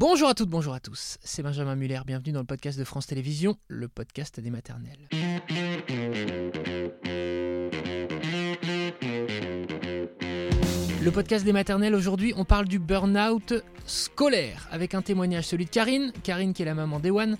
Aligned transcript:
Bonjour 0.00 0.30
à 0.30 0.34
toutes, 0.34 0.48
bonjour 0.48 0.72
à 0.72 0.80
tous. 0.80 1.18
C'est 1.22 1.42
Benjamin 1.42 1.76
Muller. 1.76 2.00
Bienvenue 2.06 2.32
dans 2.32 2.40
le 2.40 2.46
podcast 2.46 2.78
de 2.78 2.84
France 2.84 3.06
Télévisions, 3.06 3.58
le 3.68 3.86
podcast 3.86 4.40
des 4.40 4.48
maternelles. 4.48 5.10
Le 11.02 11.10
podcast 11.10 11.44
des 11.44 11.52
maternelles, 11.52 11.94
aujourd'hui, 11.94 12.32
on 12.34 12.46
parle 12.46 12.66
du 12.66 12.78
burn-out 12.78 13.52
scolaire 13.84 14.68
avec 14.70 14.94
un 14.94 15.02
témoignage, 15.02 15.44
celui 15.44 15.66
de 15.66 15.70
Karine. 15.70 16.12
Karine 16.22 16.54
qui 16.54 16.62
est 16.62 16.64
la 16.64 16.74
maman 16.74 16.98
d'Ewan, 16.98 17.36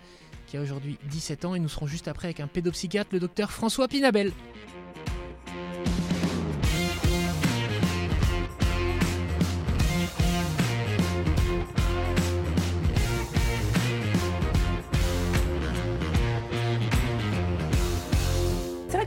qui 0.46 0.58
a 0.58 0.60
aujourd'hui 0.60 0.98
17 1.08 1.46
ans, 1.46 1.54
et 1.54 1.60
nous 1.60 1.70
serons 1.70 1.86
juste 1.86 2.08
après 2.08 2.26
avec 2.26 2.40
un 2.40 2.46
pédopsychiatre, 2.46 3.08
le 3.14 3.20
docteur 3.20 3.52
François 3.52 3.88
Pinabel. 3.88 4.32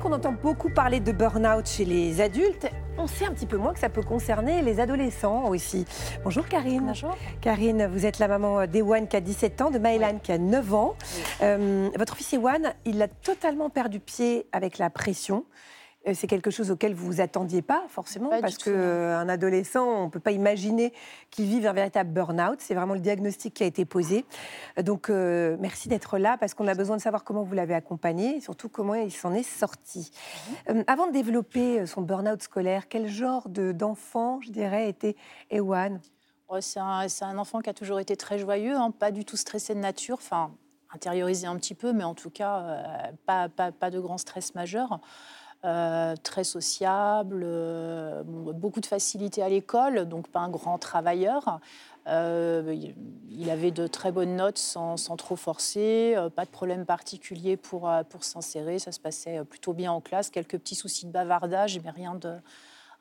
Qu'on 0.04 0.12
entend 0.12 0.34
beaucoup 0.34 0.70
parler 0.70 1.00
de 1.00 1.14
burn-out 1.14 1.66
chez 1.66 1.86
les 1.86 2.20
adultes. 2.20 2.68
On 2.98 3.08
sait 3.08 3.26
un 3.26 3.32
petit 3.32 3.46
peu 3.46 3.56
moins 3.56 3.74
que 3.74 3.80
ça 3.80 3.88
peut 3.88 4.04
concerner 4.04 4.62
les 4.62 4.82
adolescents 4.82 5.46
aussi. 5.46 5.86
Bonjour 6.26 6.46
Karine. 6.46 6.88
Bonjour. 6.88 7.16
Karine, 7.40 7.88
vous 7.88 8.06
êtes 8.06 8.20
la 8.20 8.28
maman 8.28 8.68
d'Ewan 8.68 9.08
qui 9.08 9.16
a 9.16 9.22
17 9.22 9.62
ans, 9.62 9.72
de 9.72 9.80
Maëlan 9.80 10.20
qui 10.22 10.34
a 10.34 10.38
9 10.38 10.74
ans. 10.74 10.96
Euh, 11.42 11.90
votre 11.98 12.18
fils 12.18 12.34
Ewan, 12.34 12.74
il 12.84 13.02
a 13.02 13.08
totalement 13.08 13.70
perdu 13.70 14.02
pied 14.02 14.46
avec 14.52 14.78
la 14.78 14.90
pression. 14.90 15.46
Euh, 16.08 16.14
C'est 16.14 16.28
quelque 16.28 16.52
chose 16.52 16.72
auquel 16.72 16.94
vous 16.94 17.06
vous 17.06 17.22
attendiez 17.22 17.62
pas 17.62 17.84
forcément, 17.88 18.30
Pas 18.30 18.42
parce 18.42 18.58
qu'un 18.58 19.30
adolescent, 19.30 19.86
on 19.86 20.06
ne 20.06 20.10
peut 20.10 20.20
pas 20.20 20.32
imaginer 20.32 20.94
qu'il 21.30 21.46
vive 21.46 21.66
un 21.68 21.74
véritable 21.74 22.12
burn-out. 22.12 22.60
C'est 22.60 22.76
vraiment 22.76 22.94
le 22.94 23.00
diagnostic 23.00 23.54
qui 23.54 23.64
a 23.64 23.66
été 23.66 23.86
posé. 23.86 24.26
Euh, 24.78 24.84
Donc, 24.84 25.10
euh, 25.10 25.58
merci 25.60 25.88
d'être 25.88 26.18
là, 26.18 26.38
parce 26.38 26.54
qu'on 26.54 26.68
a 26.68 26.76
besoin 26.76 26.98
de 26.98 27.02
savoir 27.02 27.24
comment 27.24 27.44
vous 27.44 27.54
l'avez 27.54 27.74
accompagné, 27.74 28.38
et 28.38 28.42
surtout 28.42 28.70
comment 28.70 28.96
il 28.96 29.12
s'en 29.12 29.34
est 29.34 29.44
sorti. 29.44 30.12
Mhm. 30.70 30.78
Euh, 30.78 30.84
avant 30.88 31.08
de 31.08 31.14
développer 31.14 31.82
euh, 31.82 31.86
son 31.86 32.02
burn-out 32.02 32.42
scolaire, 32.42 32.88
quel 32.90 33.08
genre 33.08 33.50
de- 33.50 33.72
d'enfant, 33.72 34.40
je 34.42 34.52
dirais, 34.52 34.90
était 34.90 35.16
Ewan? 35.50 36.00
C'est 36.62 36.80
un, 36.80 37.38
enfant 37.40 37.62
qui 37.62 37.70
a 37.70 37.74
toujours 37.74 38.00
été 38.00 38.16
très 38.16 38.38
joyeux, 38.38 38.76
hein, 38.76 38.92
pas 38.92 39.10
du 39.10 39.26
tout 39.26 39.38
stressé 39.38 39.74
de 39.74 39.80
nature, 39.80 40.18
enfin 40.20 40.52
intériorisé 40.94 41.48
un 41.48 41.56
petit 41.56 41.74
peu, 41.74 41.94
mais 41.94 42.04
en 42.04 42.14
tout 42.14 42.30
cas 42.30 42.60
euh, 42.60 43.12
pas, 43.26 43.50
pas, 43.50 43.72
pas 43.72 43.90
de 43.90 44.00
grand 44.00 44.20
stress 44.20 44.54
majeur. 44.54 45.00
Euh, 45.66 46.16
très 46.24 46.44
sociable, 46.44 47.42
euh, 47.46 48.22
beaucoup 48.26 48.82
de 48.82 48.86
facilité 48.86 49.42
à 49.42 49.48
l'école, 49.48 50.04
donc 50.10 50.28
pas 50.28 50.42
un 50.42 50.50
grand 50.50 50.78
travailleur. 50.78 51.62
Euh, 52.08 52.76
il- 53.30 53.50
avait 53.50 53.72
de 53.72 53.88
très 53.88 54.12
bonnes 54.12 54.36
notes 54.36 54.58
sans, 54.58 54.98
trop 55.16 55.38
forcer, 55.38 56.18
pas 56.36 56.44
de 56.44 56.50
problème 56.50 56.86
particulier 56.86 57.56
pour, 57.56 57.90
pour 58.10 58.26
s'insérer, 58.26 58.78
ça 58.78 58.92
se 58.92 59.00
passait 59.00 59.42
plutôt 59.46 59.72
bien 59.74 59.92
en 59.94 60.02
classe, 60.02 60.30
quelques 60.30 60.58
petits 60.58 60.76
soucis 60.76 61.06
de 61.06 61.12
bavardage, 61.12 61.80
mais 61.82 61.92
rien 61.92 62.16
de, 62.16 62.34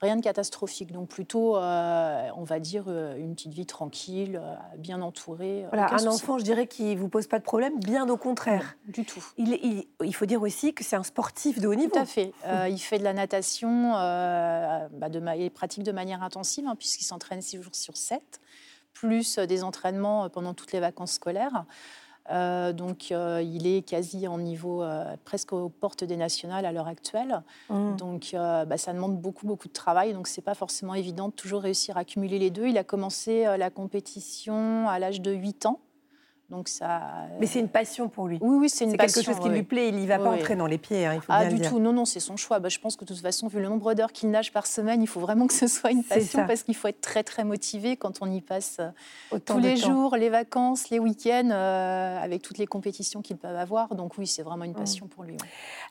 rien 0.03 0.17
de 0.17 0.21
catastrophique. 0.23 0.93
Donc 0.93 1.09
plutôt, 1.09 1.57
euh, 1.57 2.29
on 2.37 2.43
va 2.45 2.59
dire, 2.59 2.85
euh, 2.89 3.17
une 3.17 3.35
petite 3.35 3.55
vie 3.55 3.65
tranquille, 3.67 4.39
euh, 4.43 4.55
bien 4.77 5.01
entourée. 5.01 5.65
Voilà, 5.71 5.95
un 5.95 6.07
enfant, 6.07 6.39
je 6.39 6.45
dirais, 6.45 6.67
qui 6.67 6.95
vous 6.97 7.09
pose 7.09 7.27
pas 7.29 7.39
de 7.39 7.45
problème, 7.45 7.79
bien 7.79 8.09
au 8.09 8.17
contraire. 8.17 8.77
Du 8.89 9.05
tout. 9.05 9.25
Il, 9.39 9.53
est- 9.55 9.61
il- 9.63 9.87
il 10.05 10.15
faut 10.15 10.27
dire 10.27 10.43
aussi 10.43 10.75
que 10.75 10.83
c'est 10.85 10.97
un 10.97 11.05
sportif 11.05 11.61
de 11.61 11.69
haut 11.69 11.75
niveau. 11.75 11.93
Tout 11.95 11.99
à 12.01 12.05
fait. 12.07 12.33
Euh, 12.47 12.69
il 12.69 12.79
fait 12.79 12.99
de 12.99 13.05
la 13.05 13.13
natation, 13.15 13.95
euh, 13.97 14.89
bah, 14.93 15.09
de 15.09 15.21
ma- 15.21 15.37
il 15.37 15.51
pratique 15.51 15.85
de 15.85 15.93
manière 15.93 16.23
intensive, 16.23 16.67
hein, 16.67 16.75
puisqu'il 16.77 17.05
s'entraîne 17.05 17.41
6 17.41 17.63
jours 17.63 17.75
sur 17.75 17.97
7, 17.97 18.41
plus 18.93 19.39
des 19.39 19.63
entraînements 19.65 20.29
pendant 20.29 20.53
toutes 20.53 20.73
les 20.73 20.81
vacances 20.81 21.13
scolaires. 21.13 21.65
Euh, 22.31 22.73
donc, 22.73 23.09
euh, 23.11 23.43
il 23.43 23.67
est 23.67 23.83
quasi 23.83 24.29
en 24.29 24.39
niveau 24.39 24.83
euh, 24.83 25.17
presque 25.25 25.53
aux 25.53 25.69
portes 25.69 26.05
des 26.05 26.17
nationales 26.17 26.65
à 26.65 26.73
l'heure 26.73 26.87
actuelle. 26.87 27.43
Mm. 27.69 27.97
Donc, 27.97 28.31
bah, 28.33 28.77
ça 28.77 28.93
demande 28.93 29.21
beaucoup, 29.21 29.47
beaucoup 29.47 29.69
de 29.69 29.73
travail. 29.73 30.13
Donc, 30.13 30.29
c'est 30.29 30.43
pas 30.43 30.55
forcément 30.55 30.95
évident 30.95 31.29
de 31.29 31.35
toujours 31.35 31.63
réussir 31.63 31.97
à 31.97 32.05
cumuler 32.05 32.39
les 32.39 32.51
deux. 32.51 32.67
Il 32.67 32.79
a 32.79 32.85
commencé 32.85 33.45
la 33.45 33.71
compétition 33.71 34.89
à 34.89 34.99
l'âge 34.99 35.21
de 35.21 35.33
8 35.33 35.67
ans. 35.67 35.81
Donc, 36.53 36.69
ça. 36.69 37.01
Mais 37.41 37.47
c'est 37.47 37.61
une 37.61 37.69
passion 37.71 38.09
pour 38.11 38.29
lui. 38.29 38.39
Oui, 38.43 38.57
oui, 38.61 38.69
c'est 38.69 38.85
une 38.85 38.91
C'est 38.91 38.99
quelque 38.99 39.23
chose 39.23 39.39
qui 39.41 39.49
oui. 39.49 39.55
lui 39.55 39.63
plaît. 39.63 39.89
Il 39.89 39.99
y 39.99 40.07
va 40.07 40.19
pas 40.19 40.29
Oui, 40.31 40.37
entrer 40.37 40.55
dans 40.55 40.67
les 40.67 40.77
pieds, 40.77 41.07
hein, 41.07 41.15
il 41.15 41.21
faut 41.23 41.33
Ah, 41.33 41.41
bien 41.41 41.49
le 41.49 41.55
du 41.55 41.61
dire. 41.63 41.71
tout, 41.71 41.79
non, 41.81 41.95
non, 41.95 42.05
c'est 42.05 42.21
son 42.21 42.37
choix. 42.37 42.59
Bah, 42.61 42.69
je 42.69 42.79
pense 42.79 42.95
que 42.97 43.05
de 43.07 43.13
toute 43.15 43.23
façon, 43.23 43.49
vu 43.49 43.59
le 43.61 43.69
nombre 43.69 43.95
d'heures 43.95 44.13
qu'il 44.13 44.31
nage 44.31 44.53
par 44.53 44.67
semaine, 44.67 45.01
il 45.03 45.07
faut 45.07 45.19
vraiment 45.21 45.47
que 45.47 45.55
ce 45.55 45.67
soit 45.67 45.91
une 45.91 46.05
passion 46.05 46.41
ça. 46.41 46.45
parce 46.45 46.63
qu'il 46.63 46.77
faut 46.77 46.89
être 46.89 47.01
très, 47.01 47.23
très 47.25 47.43
motivé 47.45 47.97
quand 47.97 48.19
on 48.21 48.31
y 48.31 48.43
passe 48.43 48.77
euh, 48.81 48.91
Autant 49.31 49.55
tous 49.55 49.61
les 49.61 49.81
temps. 49.81 49.87
jours, 49.89 50.17
les 50.17 50.29
vacances, 50.29 50.91
les 50.91 50.99
week-ends, 50.99 51.49
euh, 51.51 52.19
avec 52.23 52.43
toutes 52.43 52.59
les 52.59 52.67
compétitions 52.67 53.23
qu'ils 53.23 53.39
peuvent 53.39 53.57
avoir. 53.57 53.95
Donc, 53.95 54.19
oui, 54.19 54.27
c'est 54.27 54.43
vraiment 54.43 54.65
une 54.65 54.73
Mm. 54.73 54.77
passion 54.77 55.07
pour 55.07 55.25
lui. 55.25 55.33
ouais. 55.33 55.39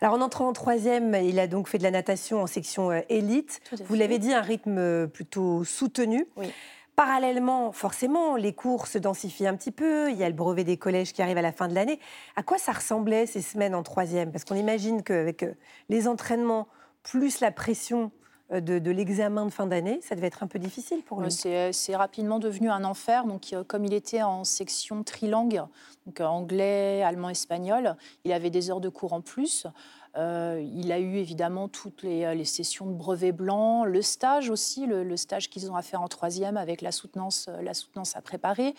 Alors, 0.01 0.13
en 0.13 0.21
entrant 0.21 0.47
en 0.47 0.53
troisième, 0.53 1.16
il 1.16 1.39
a 1.39 1.47
donc 1.47 1.67
fait 1.69 1.79
de 1.79 1.83
la 1.83 1.91
natation 1.91 2.39
en 2.44 2.47
section 2.47 2.91
euh, 2.91 3.00
élite. 3.09 3.61
Vous 3.88 3.95
l'avez 3.95 4.19
dit, 4.19 4.31
un 4.31 4.41
rythme 4.41 4.77
euh, 4.77 5.07
plutôt 5.07 5.63
soutenu. 5.63 6.27
Oui. 6.38 6.51
Parallèlement, 6.96 7.72
forcément, 7.72 8.35
les 8.35 8.53
cours 8.53 8.88
se 8.88 8.97
densifient 8.97 9.47
un 9.47 9.56
petit 9.56 9.72
peu. 9.72 10.12
Il 10.12 10.18
y 10.18 10.24
a 10.24 10.29
le 10.29 10.35
brevet 10.35 10.63
des 10.63 10.78
collèges 10.78 11.13
qui 11.13 11.22
arrive 11.22 11.38
à 11.38 11.41
la 11.41 11.52
fin 11.52 11.68
de 11.68 11.74
l'année. 11.74 12.00
À 12.35 12.44
quoi 12.44 12.57
ça 12.57 12.74
ressemblait 12.74 13.25
ces 13.25 13.41
semaines 13.41 13.74
en 13.74 13.84
troisième? 13.84 14.31
Parce 14.31 14.44
qu'on 14.44 14.56
imagine 14.56 15.01
qu'avec 15.01 15.44
euh, 15.44 15.53
les 15.90 16.07
entraînements 16.07 16.68
plus 17.03 17.40
la 17.40 17.51
pression 17.51 18.12
euh, 18.51 18.59
de, 18.59 18.91
l'examen 18.91 19.46
de 19.46 19.51
fin 19.51 19.66
d'année, 19.66 20.00
ça 20.01 20.16
devait 20.16 20.28
être 20.28 20.44
un 20.44 20.47
peu 20.47 20.59
difficile 20.59 21.01
pour 21.03 21.22
lui. 21.22 21.31
C'est 21.31 21.72
c'est 21.72 21.96
rapidement 21.96 22.40
devenu 22.40 22.69
un 22.69 22.84
enfer. 22.84 23.25
Donc, 23.25 23.53
euh, 23.53 23.63
comme 23.63 23.85
il 23.85 23.94
était 23.94 24.22
en 24.22 24.44
section 24.44 25.03
trilingue, 25.03 25.63
donc 26.06 26.19
euh, 26.19 26.25
anglais, 26.25 27.01
allemand, 27.03 27.30
espagnol, 27.30 27.96
il 28.25 28.34
avait 28.34 28.50
des 28.50 28.69
heures 28.69 28.81
de 28.81 28.90
cours 28.90 29.13
en 29.13 29.22
plus. 29.22 29.68
Euh, 30.17 30.61
il 30.75 30.91
a 30.91 30.99
eu 30.99 31.16
évidemment 31.16 31.69
toutes 31.69 32.03
les, 32.03 32.25
euh, 32.25 32.33
les 32.33 32.44
sessions 32.44 32.85
de 32.85 32.94
brevet 32.94 33.31
blanc, 33.31 33.85
le 33.85 34.01
stage 34.01 34.49
aussi, 34.49 34.85
le, 34.85 35.16
stage 35.16 35.49
qu'ils 35.49 35.72
ont 35.72 35.75
à 35.75 35.81
faire 35.81 36.01
en 36.01 36.09
troisième 36.09 36.57
avec 36.57 36.81
la 36.81 36.91
soutenance, 36.91 37.47
euh, 37.47 37.61
la 37.61 37.73
soutenance 37.73 38.17
à 38.17 38.21
préparer. 38.21 38.75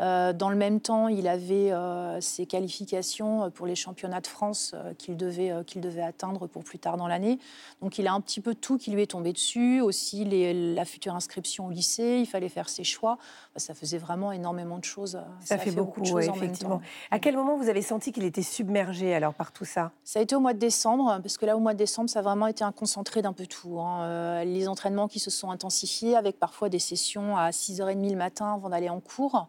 Euh, 0.00 0.32
dans 0.32 0.48
le 0.48 0.56
même 0.56 0.80
temps, 0.80 1.08
il 1.08 1.28
avait 1.28 1.70
euh, 1.70 2.18
ses 2.20 2.46
qualifications 2.46 3.50
pour 3.50 3.66
les 3.66 3.74
championnats 3.74 4.20
de 4.22 4.26
France 4.26 4.72
euh, 4.74 4.94
qu'il 4.94 5.16
devait, 5.18 5.50
euh, 5.50 5.62
qu'il 5.64 5.80
devait 5.82 6.02
atteindre 6.02 6.46
pour 6.46 6.64
plus 6.64 6.78
tard 6.78 6.96
dans 6.96 7.06
l'année. 7.06 7.38
Donc 7.82 7.98
il 7.98 8.06
a 8.06 8.12
un 8.14 8.20
petit 8.22 8.40
peu 8.40 8.54
tout 8.54 8.78
qui 8.78 8.90
lui 8.90 9.02
est 9.02 9.10
tombé 9.10 9.32
dessus, 9.34 9.80
aussi 9.82 10.24
les- 10.24 10.74
la 10.74 10.84
future 10.86 11.14
inscription 11.14 11.66
au 11.66 11.70
lycée, 11.70 12.18
il 12.20 12.26
fallait 12.26 12.48
faire 12.48 12.68
ses 12.70 12.84
choix. 12.84 13.18
Enfin, 13.50 13.58
ça 13.58 13.74
faisait 13.74 13.98
vraiment 13.98 14.32
énormément 14.32 14.78
de 14.78 14.84
choses. 14.84 15.16
euh, 15.16 15.20
Ça, 15.44 15.58
fait, 15.58 15.70
beaucoup, 15.72 16.00
de 16.00 16.06
choses 16.06 16.14
ouais, 16.16 16.28
en 16.30 16.34
même 16.36 16.44
effectivement. 16.44 16.76
temps. 16.78 16.82
À 17.10 17.18
quel 17.18 17.36
moment 17.36 17.56
vous 17.56 17.68
avez 17.68 17.82
senti 17.82 18.12
qu'il 18.12 18.24
était 18.24 18.42
submergé 18.42 19.14
alors 19.14 19.34
par 19.34 19.52
tout 19.52 19.66
ça? 19.66 19.92
Ça 20.04 20.20
a 20.20 20.22
été 20.22 20.34
au 20.34 20.40
mois 20.40 20.54
de 20.54 20.58
décembre, 20.58 21.18
parce 21.22 21.36
que 21.36 21.44
là, 21.44 21.54
au 21.56 21.60
mois 21.60 21.74
de 21.74 21.78
décembre, 21.78 22.08
ça 22.08 22.20
a 22.20 22.22
vraiment 22.22 22.46
été 22.46 22.64
un 22.64 22.72
concentré 22.72 23.20
d'un 23.20 23.32
peu 23.34 23.46
tout. 23.46 23.78
hein. 23.80 24.02
Euh, 24.04 24.44
les 24.44 24.68
entraînements 24.68 25.06
qui 25.08 25.18
se 25.18 25.30
sont 25.30 25.50
intensifiés, 25.50 26.16
avec 26.16 26.38
parfois 26.38 26.70
des 26.70 26.78
sessions 26.78 27.36
à 27.36 27.50
6h30 27.52 28.10
le 28.10 28.16
matin 28.16 28.54
avant 28.54 28.70
d'aller 28.70 28.88
en 28.88 29.00
cours. 29.00 29.48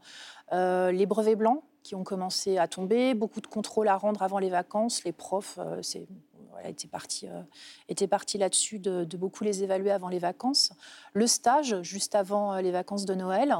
Euh, 0.54 0.92
les 0.92 1.06
brevets 1.06 1.36
blancs 1.38 1.62
qui 1.84 1.96
ont 1.96 2.04
commencé 2.04 2.58
à 2.58 2.68
tomber, 2.68 3.14
beaucoup 3.14 3.42
de 3.42 3.48
contrôles 3.48 3.88
à 3.90 3.98
rendre 3.98 4.22
avant 4.24 4.40
les 4.40 4.50
vacances. 4.50 5.04
Les 5.04 5.12
profs 5.12 5.58
euh, 5.60 5.82
c'est- 5.82 6.06
voilà, 6.52 6.70
étaient 6.70 6.88
partis, 6.88 7.28
euh, 7.28 7.42
étaient 7.90 8.08
partis 8.08 8.38
là-dessus 8.38 8.80
de, 8.80 9.04
de 9.04 9.18
beaucoup 9.18 9.44
les 9.44 9.64
évaluer 9.64 9.92
avant 9.92 10.08
les 10.10 10.20
vacances. 10.20 10.72
Le 11.14 11.28
stage, 11.28 11.82
juste 11.82 12.14
avant 12.16 12.56
les 12.58 12.72
vacances 12.72 13.06
de 13.06 13.16
Noël. 13.16 13.56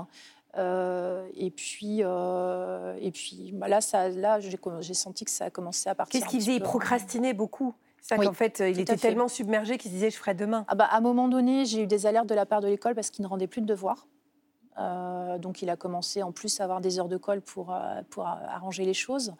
Euh, 0.58 1.28
et 1.36 1.50
puis, 1.50 2.02
euh, 2.04 2.96
et 3.02 3.10
puis 3.12 3.52
bah 3.54 3.68
là, 3.68 3.82
ça, 3.82 4.10
là 4.10 4.40
j'ai 4.40 4.60
j'ai 4.82 4.94
senti 4.94 5.26
que 5.26 5.32
ça 5.32 5.46
a 5.46 5.50
commencé 5.50 5.90
à 5.90 5.96
partir. 5.96 6.20
Qu'est-ce 6.20 6.30
qu'il 6.30 6.40
faisait 6.42 6.56
Il 6.58 6.62
procrastinait 6.62 7.34
beaucoup. 7.34 7.74
C'est 8.02 8.20
Oui, 8.20 8.26
qu'en 8.28 8.34
fait, 8.34 8.60
il 8.60 8.80
était 8.80 8.94
fait. 8.98 9.08
tellement 9.08 9.28
submergé 9.30 9.78
qu'il 9.80 9.90
se 9.90 9.96
disait 9.96 10.12
je 10.12 10.18
ferai 10.18 10.36
demain. 10.36 10.66
Ah 10.68 10.76
bah, 10.76 10.86
à 10.86 10.98
un 10.98 11.02
moment 11.02 11.28
donné, 11.28 11.66
j'ai 11.66 11.82
eu 11.84 11.88
des 11.88 12.06
alertes 12.06 12.28
de 12.28 12.36
la 12.36 12.46
part 12.46 12.62
de 12.62 12.68
l'école 12.68 12.94
parce 12.96 13.10
qu'il 13.10 13.24
ne 13.24 13.28
rendait 13.30 13.48
plus 13.48 13.62
de 13.62 13.66
devoirs. 13.66 14.06
Euh, 14.80 15.38
donc 15.38 15.62
il 15.62 15.70
a 15.70 15.76
commencé 15.76 16.24
en 16.24 16.32
plus 16.32 16.60
à 16.60 16.64
avoir 16.64 16.82
des 16.82 17.00
heures 17.00 17.08
de 17.08 17.18
colle 17.18 17.42
pour, 17.42 17.74
euh, 17.74 18.02
pour 18.10 18.26
arranger 18.26 18.86
les 18.86 18.94
choses. 18.94 19.34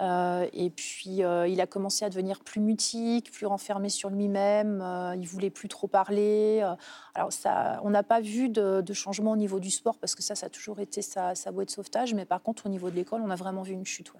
Euh, 0.00 0.46
et 0.54 0.70
puis 0.70 1.20
il 1.20 1.60
a 1.60 1.66
commencé 1.66 2.04
à 2.04 2.10
devenir 2.10 2.40
plus 2.40 2.60
mutique, 2.60 3.30
plus 3.30 3.46
renfermé 3.46 3.90
sur 3.90 4.08
lui-même. 4.08 4.82
il 5.18 5.26
voulait 5.26 5.50
plus 5.50 5.68
trop 5.68 5.88
parler. 5.88 6.66
alors 7.14 7.32
ça, 7.32 7.80
on 7.84 7.90
n'a 7.90 8.02
pas 8.02 8.20
vu 8.20 8.48
de, 8.48 8.92
changement 8.92 9.32
au 9.32 9.36
niveau 9.36 9.60
du 9.60 9.70
sport 9.70 9.98
parce 9.98 10.14
que 10.14 10.22
ça, 10.22 10.34
ça 10.34 10.46
a 10.46 10.48
toujours 10.48 10.80
été 10.80 11.02
sa, 11.02 11.34
sa 11.34 11.52
bouée 11.52 11.66
de 11.66 11.70
sauvetage. 11.70 12.14
Mais 12.14 12.24
par 12.24 12.42
contre, 12.42 12.66
au 12.66 12.68
niveau 12.68 12.90
de 12.90 12.96
l'école, 12.96 13.20
on 13.22 13.30
a 13.30 13.36
vraiment 13.36 13.62
vu 13.62 13.72
une 13.72 13.86
chute. 13.86 14.12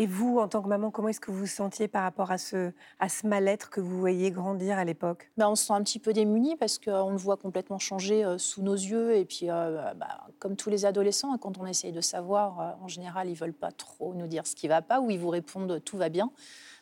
Et 0.00 0.06
vous, 0.06 0.38
en 0.38 0.46
tant 0.46 0.62
que 0.62 0.68
maman, 0.68 0.92
comment 0.92 1.08
est-ce 1.08 1.18
que 1.18 1.32
vous 1.32 1.40
vous 1.40 1.46
sentiez 1.48 1.88
par 1.88 2.04
rapport 2.04 2.30
à 2.30 2.38
ce, 2.38 2.70
à 3.00 3.08
mal-être 3.24 3.68
que 3.68 3.80
vous 3.80 3.98
voyez 3.98 4.30
grandir 4.30 4.78
à 4.78 4.84
l'époque? 4.84 5.28
Ben, 5.36 5.48
on 5.48 5.56
se 5.56 5.66
sent 5.66 5.72
un 5.72 5.82
petit 5.82 5.98
peu 5.98 6.12
démuni 6.12 6.54
parce 6.54 6.78
qu'on 6.78 7.10
le 7.10 7.16
voit 7.16 7.36
complètement 7.36 7.80
changer 7.80 8.24
euh, 8.24 8.38
sous 8.38 8.62
nos 8.62 8.76
yeux. 8.76 9.16
Et 9.16 9.24
puis, 9.24 9.50
euh, 9.50 9.92
bah, 9.94 10.28
comme 10.38 10.54
tous 10.54 10.70
les 10.70 10.84
adolescents, 10.84 11.32
hein, 11.32 11.38
quand 11.38 11.58
on 11.58 11.66
essaye 11.66 11.90
de 11.90 12.00
savoir, 12.00 12.60
euh, 12.60 12.84
en 12.84 12.86
général, 12.86 13.28
ils 13.28 13.34
veulent 13.34 13.52
pas 13.52 13.72
trop 13.72 14.14
nous 14.14 14.28
dire 14.28 14.46
ce 14.46 14.54
qui 14.54 14.68
va 14.68 14.82
pas 14.82 15.00
ou 15.00 15.10
ils 15.10 15.18
vous 15.18 15.30
répondent 15.30 15.82
tout 15.84 15.96
va 15.96 16.10
bien. 16.10 16.30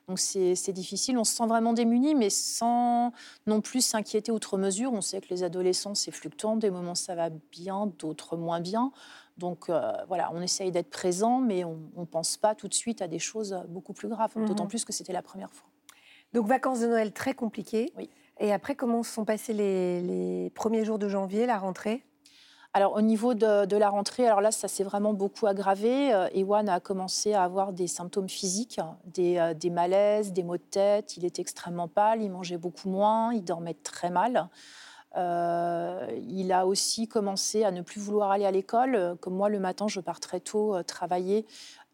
Donc 0.08 0.20
c'est 0.20 0.72
difficile. 0.72 1.18
On 1.18 1.24
se 1.24 1.34
sent 1.34 1.46
vraiment 1.46 1.72
démuni, 1.72 2.14
mais 2.14 2.30
sans 2.30 3.12
non 3.46 3.60
plus 3.60 3.80
s'inquiéter 3.80 4.30
outre 4.30 4.56
mesure. 4.56 4.92
On 4.92 5.00
sait 5.00 5.20
que 5.20 5.28
les 5.30 5.42
adolescents, 5.42 5.96
c'est 5.96 6.12
fluctuant. 6.12 6.56
Des 6.56 6.70
moments, 6.70 6.94
ça 6.94 7.16
va 7.16 7.30
bien, 7.30 7.86
d'autres 7.98 8.36
moins 8.36 8.60
bien. 8.60 8.92
Donc 9.38 9.70
voilà, 10.08 10.30
on 10.32 10.40
essaye 10.40 10.70
d'être 10.70 10.90
présent, 10.90 11.40
mais 11.40 11.64
on 11.64 11.78
ne 11.96 12.04
pense 12.04 12.36
pas 12.36 12.54
tout 12.54 12.68
de 12.68 12.74
suite 12.74 13.02
à 13.02 13.08
des 13.08 13.18
choses 13.18 13.62
beaucoup 13.68 13.92
plus 13.92 14.08
graves, 14.08 14.32
d'autant 14.34 14.64
mhm. 14.64 14.70
plus 14.70 14.84
que 14.84 14.92
c'était 14.92 15.12
la 15.12 15.22
première 15.22 15.52
fois. 15.52 15.68
Donc 16.32 16.46
vacances 16.46 16.80
de 16.80 16.86
Noël 16.86 17.12
très 17.12 17.34
compliquées. 17.34 17.92
Oui. 17.96 18.08
Et 18.38 18.52
après, 18.52 18.74
comment 18.74 19.02
se 19.02 19.12
sont 19.12 19.24
passés 19.24 19.52
les, 19.52 20.50
premiers 20.54 20.84
jours 20.84 20.98
de 20.98 21.08
janvier, 21.08 21.46
la 21.46 21.58
rentrée? 21.58 22.02
Alors 22.74 22.94
au 22.94 23.00
niveau 23.00 23.32
de, 23.32 23.76
la 23.76 23.88
rentrée, 23.88 24.26
alors 24.26 24.42
là 24.42 24.50
ça 24.50 24.68
s'est 24.68 24.84
vraiment 24.84 25.14
beaucoup 25.14 25.46
aggravé. 25.46 26.12
Euh, 26.12 26.28
Ewan 26.34 26.68
a 26.68 26.78
commencé 26.78 27.32
à 27.32 27.42
avoir 27.42 27.72
des 27.72 27.86
symptômes 27.86 28.28
physiques, 28.28 28.78
des, 29.06 29.38
euh, 29.38 29.54
des, 29.54 29.70
malaises, 29.70 30.34
des 30.34 30.42
maux 30.42 30.58
de 30.58 30.62
tête. 30.62 31.16
Il 31.16 31.24
était 31.24 31.40
extrêmement 31.40 31.88
pâle, 31.88 32.20
il 32.20 32.30
mangeait 32.30 32.58
beaucoup 32.58 32.90
moins, 32.90 33.32
il 33.32 33.44
dormait 33.44 33.72
très 33.72 34.10
mal. 34.10 34.50
Euh, 35.16 36.06
il 36.28 36.52
a 36.52 36.66
aussi 36.66 37.08
commencé 37.08 37.64
à 37.64 37.70
ne 37.70 37.80
plus 37.80 38.00
vouloir 38.00 38.30
aller 38.30 38.44
à 38.44 38.50
l'école. 38.50 39.16
Comme 39.20 39.34
moi, 39.34 39.48
le 39.48 39.58
matin, 39.58 39.88
je 39.88 40.00
pars 40.00 40.20
très 40.20 40.40
tôt 40.40 40.82
travailler. 40.82 41.46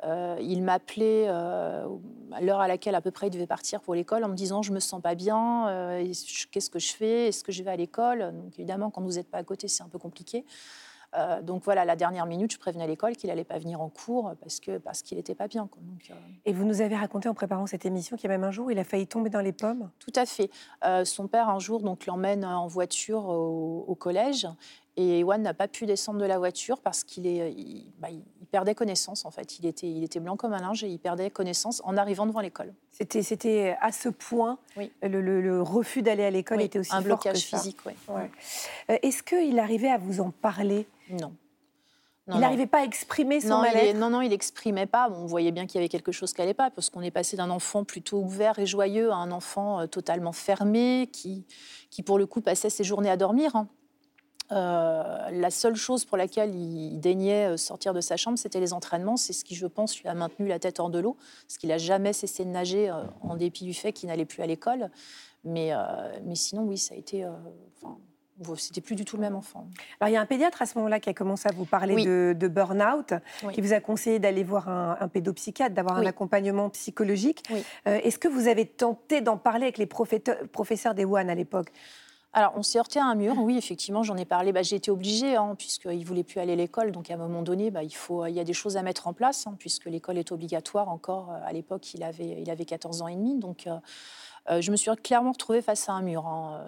Euh, 0.04 0.36
il 0.40 0.62
m'appelait 0.62 1.26
euh, 1.28 1.86
à 2.32 2.40
l'heure 2.40 2.60
à 2.60 2.66
laquelle 2.66 2.96
à 2.96 3.00
peu 3.00 3.12
près 3.12 3.28
il 3.28 3.30
devait 3.30 3.46
partir 3.46 3.80
pour 3.80 3.94
l'école 3.94 4.24
en 4.24 4.28
me 4.28 4.34
disant 4.34 4.62
je 4.62 4.72
me 4.72 4.80
sens 4.80 5.00
pas 5.00 5.14
bien, 5.14 5.68
euh, 5.68 6.12
qu'est-ce 6.50 6.70
que 6.70 6.80
je 6.80 6.92
fais, 6.92 7.28
est-ce 7.28 7.44
que 7.44 7.52
je 7.52 7.62
vais 7.62 7.70
à 7.70 7.76
l'école 7.76 8.34
évidemment 8.58 8.90
quand 8.90 9.00
vous 9.00 9.12
n'êtes 9.12 9.30
pas 9.30 9.38
à 9.38 9.44
côté 9.44 9.68
c'est 9.68 9.84
un 9.84 9.88
peu 9.88 9.98
compliqué. 9.98 10.44
Donc 11.42 11.62
voilà, 11.64 11.84
la 11.84 11.96
dernière 11.96 12.26
minute, 12.26 12.52
je 12.52 12.58
prévenais 12.58 12.84
à 12.84 12.86
l'école 12.86 13.16
qu'il 13.16 13.28
n'allait 13.28 13.44
pas 13.44 13.58
venir 13.58 13.80
en 13.80 13.88
cours 13.88 14.34
parce 14.40 14.60
que 14.60 14.78
parce 14.78 15.02
qu'il 15.02 15.18
n'était 15.18 15.34
pas 15.34 15.48
bien. 15.48 15.68
Et 16.44 16.52
vous 16.52 16.64
nous 16.64 16.80
avez 16.80 16.96
raconté 16.96 17.28
en 17.28 17.34
préparant 17.34 17.66
cette 17.66 17.84
émission 17.84 18.16
qu'il 18.16 18.30
y 18.30 18.32
a 18.32 18.36
même 18.36 18.44
un 18.44 18.50
jour 18.50 18.70
il 18.70 18.78
a 18.78 18.84
failli 18.84 19.06
tomber 19.06 19.30
dans 19.30 19.40
les 19.40 19.52
pommes? 19.52 19.90
Tout 19.98 20.12
à 20.16 20.26
fait. 20.26 20.50
son 21.04 21.28
père 21.28 21.48
un 21.48 21.58
jour 21.58 21.82
donc 21.82 22.06
l'emmène 22.06 22.44
en 22.44 22.66
voiture 22.66 23.26
au, 23.26 23.84
au 23.86 23.94
collège 23.94 24.48
et 24.96 25.20
Ewan 25.20 25.40
n'a 25.40 25.54
pas 25.54 25.68
pu 25.68 25.86
descendre 25.86 26.20
de 26.20 26.26
la 26.26 26.38
voiture 26.38 26.80
parce 26.80 27.02
qu'il 27.02 27.26
est, 27.26 27.54
bah, 27.98 28.08
perdait 28.50 28.74
connaissance 28.74 29.24
en 29.24 29.30
fait. 29.30 29.58
Il 29.58 29.66
était, 29.66 29.90
il 29.90 30.04
était 30.04 30.20
blanc 30.20 30.36
comme 30.36 30.52
un 30.52 30.60
linge 30.60 30.84
et 30.84 30.88
il 30.88 30.98
perdait 30.98 31.30
connaissance 31.30 31.80
en 31.84 31.96
arrivant 31.96 32.26
devant 32.26 32.40
l'école. 32.40 32.74
C'était, 32.90 33.22
c'était 33.22 33.76
à 33.80 33.90
ce 33.90 34.10
point 34.10 34.58
oui. 34.76 34.92
le, 35.02 35.62
refus 35.62 36.02
d'aller 36.02 36.24
à 36.24 36.30
l'école 36.30 36.60
était 36.60 36.78
aussi 36.78 36.92
un 36.92 36.96
fort 36.96 37.04
blocage 37.04 37.42
que 37.42 37.48
ça. 37.48 37.58
physique. 37.58 37.78
Euh, 38.10 38.98
est-ce 39.02 39.22
qu'il 39.22 39.58
arrivait 39.58 39.90
à 39.90 39.96
vous 39.96 40.20
en 40.20 40.30
parler? 40.30 40.86
Non. 41.08 41.32
il 42.28 42.38
n'arrivait 42.38 42.66
pas 42.66 42.80
à 42.80 42.84
exprimer 42.84 43.40
son 43.40 43.62
mal-être? 43.62 43.96
Non, 43.96 44.10
non, 44.10 44.20
il 44.20 44.28
n'exprimait 44.28 44.86
pas. 44.86 45.08
on 45.10 45.24
voyait 45.24 45.52
bien 45.52 45.66
qu'il 45.66 45.76
y 45.76 45.78
avait 45.78 45.88
quelque 45.88 46.12
chose 46.12 46.34
qui 46.34 46.42
n'allait 46.42 46.52
pas, 46.52 46.70
parce 46.70 46.90
qu'on 46.90 47.00
est 47.00 47.10
passé 47.10 47.38
d'un 47.38 47.48
enfant 47.48 47.84
plutôt 47.84 48.18
ouvert 48.18 48.58
et 48.58 48.66
joyeux 48.66 49.10
à 49.10 49.16
un 49.16 49.30
enfant 49.30 49.80
euh, 49.80 49.86
totalement 49.86 50.32
fermé, 50.32 51.08
qui, 51.10 51.46
qui 51.88 52.02
pour 52.02 52.18
le 52.18 52.26
coup 52.26 52.42
passait 52.42 52.70
ses 52.70 52.84
journées 52.84 53.10
à 53.10 53.16
dormir. 53.16 53.56
Hein. 53.56 53.68
Euh, 54.52 55.30
la 55.30 55.50
seule 55.50 55.76
chose 55.76 56.04
pour 56.04 56.16
laquelle 56.16 56.54
il 56.54 57.00
daignait 57.00 57.52
euh, 57.52 57.56
sortir 57.56 57.94
de 57.94 58.00
sa 58.00 58.16
chambre, 58.16 58.38
c'était 58.38 58.60
les 58.60 58.72
entraînements. 58.72 59.16
C'est 59.16 59.32
ce 59.32 59.44
qui, 59.44 59.54
je 59.54 59.66
pense, 59.66 59.98
lui 60.00 60.08
a 60.08 60.14
maintenu 60.14 60.46
la 60.46 60.58
tête 60.58 60.78
hors 60.78 60.90
de 60.90 60.98
l'eau, 60.98 61.16
parce 61.46 61.56
qu'il 61.56 61.70
n'a 61.70 61.78
jamais 61.78 62.12
cessé 62.12 62.44
de 62.44 62.50
nager, 62.50 62.90
euh, 62.90 63.02
en 63.22 63.36
dépit 63.36 63.64
du 63.64 63.74
fait 63.74 63.92
qu'il 63.92 64.08
n'allait 64.08 64.26
plus 64.26 64.42
à 64.42 64.46
l'école. 64.46 64.90
Mais, 65.44 65.72
mais 66.24 66.36
sinon, 66.36 66.62
oui, 66.62 66.78
ça 66.78 66.94
a 66.94 66.96
été. 66.96 67.26
Enfin, 67.76 67.98
c'était 68.56 68.80
plus 68.80 68.94
du 68.94 69.04
tout 69.04 69.16
le 69.16 69.22
même 69.22 69.34
enfant. 69.34 69.66
Alors, 69.98 70.08
il 70.08 70.12
y 70.12 70.16
a 70.16 70.20
un 70.20 70.26
pédiatre 70.26 70.62
à 70.62 70.66
ce 70.66 70.78
moment-là 70.78 71.00
qui 71.00 71.10
a 71.10 71.14
commencé 71.14 71.48
à 71.48 71.52
vous 71.52 71.64
parler 71.64 71.96
de, 72.04 72.32
de 72.38 72.46
burn-out, 72.46 73.14
qui 73.52 73.60
vous 73.60 73.72
a 73.72 73.80
conseillé 73.80 74.20
d'aller 74.20 74.44
voir 74.44 74.68
un, 74.68 75.08
pédopsychiatre, 75.08 75.74
d'avoir 75.74 75.96
un 75.96 76.06
accompagnement 76.06 76.70
psychologique. 76.70 77.42
Est-ce 77.86 78.20
que 78.20 78.28
vous 78.28 78.46
avez 78.46 78.66
tenté 78.66 79.20
d'en 79.20 79.36
parler 79.36 79.64
avec 79.64 79.78
les 79.78 79.86
professeurs 79.86 80.94
des 80.94 81.04
WAN 81.04 81.28
à 81.28 81.34
l'époque? 81.34 81.72
Alors, 82.34 82.54
on 82.56 82.62
s'est 82.62 82.78
heurté 82.78 82.98
à 82.98 83.04
un 83.04 83.14
mur, 83.14 83.34
oui, 83.38 83.58
effectivement, 83.58 84.02
j'en 84.02 84.16
ai 84.16 84.24
parlé. 84.24 84.52
Bah, 84.52 84.62
j'ai 84.62 84.76
été 84.76 84.90
obligée, 84.90 85.36
hein, 85.36 85.54
puisqu'il 85.58 85.98
ne 85.98 86.04
voulait 86.04 86.24
plus 86.24 86.40
aller 86.40 86.54
à 86.54 86.56
l'école. 86.56 86.90
Donc, 86.90 87.10
à 87.10 87.14
un 87.14 87.18
moment 87.18 87.42
donné, 87.42 87.70
bah, 87.70 87.82
il, 87.82 87.94
faut, 87.94 88.24
il 88.24 88.32
y 88.32 88.40
a 88.40 88.44
des 88.44 88.54
choses 88.54 88.78
à 88.78 88.82
mettre 88.82 89.06
en 89.06 89.12
place, 89.12 89.46
hein, 89.46 89.54
puisque 89.58 89.84
l'école 89.84 90.16
est 90.16 90.32
obligatoire 90.32 90.88
encore. 90.88 91.30
Euh, 91.30 91.40
à 91.44 91.52
l'époque, 91.52 91.92
il 91.92 92.02
avait, 92.02 92.40
il 92.40 92.48
avait 92.48 92.64
14 92.64 93.02
ans 93.02 93.08
et 93.08 93.16
demi. 93.16 93.38
Donc, 93.38 93.66
euh, 93.66 93.76
euh, 94.50 94.62
je 94.62 94.70
me 94.70 94.76
suis 94.76 94.90
clairement 95.02 95.32
retrouvée 95.32 95.60
face 95.60 95.90
à 95.90 95.92
un 95.92 96.00
mur. 96.00 96.26
Hein. 96.26 96.64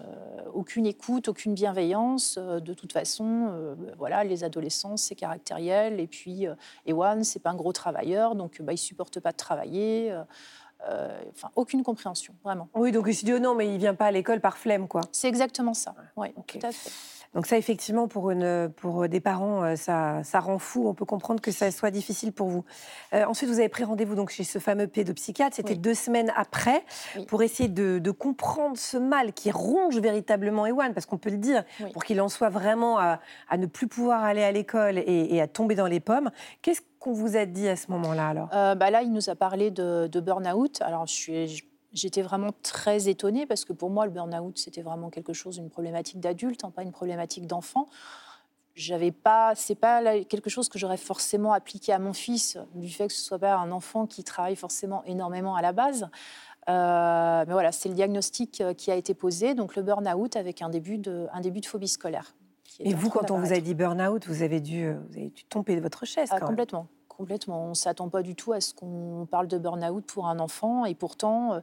aucune 0.53 0.85
écoute, 0.85 1.29
aucune 1.29 1.55
bienveillance. 1.55 2.37
de 2.37 2.75
toute 2.75 2.93
façon, 2.93 3.77
voilà, 3.99 4.23
les 4.23 4.45
adolescents, 4.45 4.99
c'est 4.99 5.15
caractériel. 5.15 5.99
Et 5.99 6.07
puis, 6.07 6.47
Ewan, 6.87 7.25
c'est 7.25 7.41
pas 7.41 7.51
un 7.51 7.57
gros 7.57 7.73
travailleur, 7.73 8.35
donc 8.35 8.61
bah, 8.61 8.75
il 8.75 8.79
supporte 8.79 9.19
pas 9.19 9.33
de 9.33 9.39
travailler. 9.39 10.15
Euh, 10.89 11.21
enfin, 11.31 11.51
aucune 11.57 11.83
compréhension, 11.83 12.35
vraiment. 12.45 12.69
Oui, 12.75 12.93
donc 12.93 13.07
il 13.09 13.15
se 13.15 13.25
dit 13.25 13.33
oh 13.33 13.39
non, 13.39 13.55
mais 13.55 13.73
il 13.73 13.79
vient 13.79 13.95
pas 13.95 14.07
à 14.07 14.11
l'école 14.11 14.41
par 14.41 14.59
flemme, 14.59 14.89
quoi. 14.89 15.03
C'est 15.13 15.29
exactement 15.29 15.75
ça. 15.75 15.95
Oui, 16.17 16.29
tout 16.47 16.59
à 16.63 16.73
fait. 16.73 16.91
Donc 17.35 17.47
ça, 17.47 17.59
effectivement, 17.59 18.07
pour, 18.07 18.31
une, 18.31 18.73
pour 18.77 19.09
des 19.09 19.21
parents, 19.21 19.65
euh, 19.65 19.77
ça, 19.77 20.23
ça 20.23 20.39
rend 20.39 20.59
fou. 20.59 20.87
On 20.87 20.95
peut 20.95 21.05
comprendre 21.05 21.41
que 21.41 21.51
ça 21.51 21.71
soit 21.73 21.91
difficile 21.91 22.33
pour 22.33 22.49
vous. 22.49 22.65
Euh, 23.13 23.25
ensuite, 23.25 23.51
vous 23.51 23.59
avez 23.59 23.69
pris 23.69 23.83
rendez-vous 23.83 24.15
donc 24.15 24.31
chez 24.31 24.45
ce 24.45 24.61
fameux 24.61 24.87
pédopsychiatre. 24.87 25.57
C'était 25.57 25.75
deux 25.75 25.95
semaines 25.95 26.33
après 26.37 26.85
pour 27.27 27.43
essayer 27.43 27.69
de, 27.69 27.99
de, 27.99 28.11
comprendre 28.13 28.79
ce 28.79 28.97
mal 28.97 29.33
qui 29.33 29.51
ronge 29.51 29.99
véritablement 29.99 30.67
Ewan, 30.67 30.95
parce 30.95 31.07
qu'on 31.07 31.19
peut 31.19 31.31
le 31.31 31.39
dire, 31.39 31.65
pour 31.93 32.05
qu'il 32.05 32.21
en 32.21 32.29
soit 32.29 32.51
vraiment 32.51 32.99
à, 32.99 33.19
à, 33.49 33.57
ne 33.57 33.67
plus 33.67 33.89
pouvoir 33.89 34.23
aller 34.23 34.45
à 34.45 34.53
l'école 34.53 34.99
et, 34.99 35.35
et, 35.35 35.41
à 35.41 35.49
tomber 35.49 35.75
dans 35.75 35.89
les 35.89 36.01
pommes. 36.01 36.31
Qu'est-ce 36.63 36.83
qu'on 37.05 37.13
vous 37.13 37.37
a 37.37 37.45
dit 37.45 37.69
à 37.69 37.77
ce 37.77 37.91
moment-là 37.91 38.29
alors? 38.29 38.49
Euh, 38.55 38.75
bah 38.75 38.91
Là, 38.91 39.03
il 39.03 39.13
nous 39.13 39.29
a 39.29 39.35
parlé 39.35 39.71
de, 39.71 40.09
de 40.11 40.21
burn-out. 40.21 40.81
Alors, 40.81 41.07
J'étais 41.93 42.23
vraiment 42.23 42.51
très 42.63 43.09
étonnée 43.09 43.47
parce 43.47 43.65
que 43.65 43.73
pour 43.73 43.89
moi, 43.89 44.05
le 44.05 44.11
burn-out, 44.11 44.59
c'était 44.59 44.83
vraiment 44.83 45.11
quelque 45.11 45.33
chose, 45.33 45.59
une 45.59 45.71
problématique 45.71 46.19
d'adulte, 46.19 46.65
hein, 46.65 46.73
pas 46.75 46.83
une 46.83 46.91
problématique 46.91 47.47
d'enfant. 47.47 47.87
J'avais 48.75 49.13
pas, 49.13 49.53
c'est 49.55 49.77
pas 49.77 50.25
quelque 50.25 50.51
chose 50.51 50.69
que 50.69 50.77
j'aurais 50.77 50.97
forcément 50.97 51.53
appliqué 51.53 51.93
à 51.93 52.01
mon 52.01 52.13
fils, 52.13 52.59
du 52.75 52.89
fait 52.89 53.07
que 53.07 53.13
ce 53.13 53.23
soit 53.23 53.39
pas 53.39 53.55
un 53.55 53.71
enfant 53.71 54.07
qui 54.09 54.25
travaille 54.25 54.57
forcément 54.57 55.05
énormément 55.05 55.55
à 55.55 55.63
la 55.63 55.73
base. 55.73 56.09
Euh, 56.69 57.45
mais 57.47 57.53
voilà, 57.53 57.71
c'est 57.71 57.89
le 57.89 57.95
diagnostic 57.95 58.61
euh, 58.61 58.75
qui 58.75 58.91
a 58.91 58.97
été 58.97 59.15
posé, 59.15 59.55
donc 59.55 59.77
le 59.77 59.83
burn-out 59.83 60.35
avec 60.35 60.63
un 60.63 60.71
début 60.71 60.99
de, 60.99 61.29
un 61.33 61.41
début 61.41 61.61
de 61.61 61.67
phobie 61.67 61.87
scolaire. 61.87 62.35
Et 62.81 62.95
vous, 62.95 63.11
quand 63.11 63.31
on 63.31 63.39
vous 63.39 63.53
a 63.53 63.61
dit 63.61 63.75
burn-out, 63.75 64.27
vous 64.27 64.43
avez 64.43 64.61
dû, 64.61 64.85
euh, 64.85 64.99
vous 65.09 65.17
avez 65.17 65.31
dû 65.31 65.45
tomber 65.45 65.77
de 65.77 65.81
votre 65.81 66.05
chaise 66.05 66.29
ah, 66.33 66.41
Complètement. 66.41 66.89
Complètement. 67.09 67.67
On 67.67 67.69
ne 67.71 67.75
s'attend 67.75 68.09
pas 68.09 68.23
du 68.23 68.35
tout 68.35 68.53
à 68.53 68.61
ce 68.61 68.75
qu'on 68.75 69.27
parle 69.31 69.47
de 69.47 69.59
burn-out 69.59 70.05
pour 70.07 70.27
un 70.27 70.41
enfant. 70.41 70.85
Et 70.85 70.95
pourtant, 70.95 71.55
euh, 71.55 71.61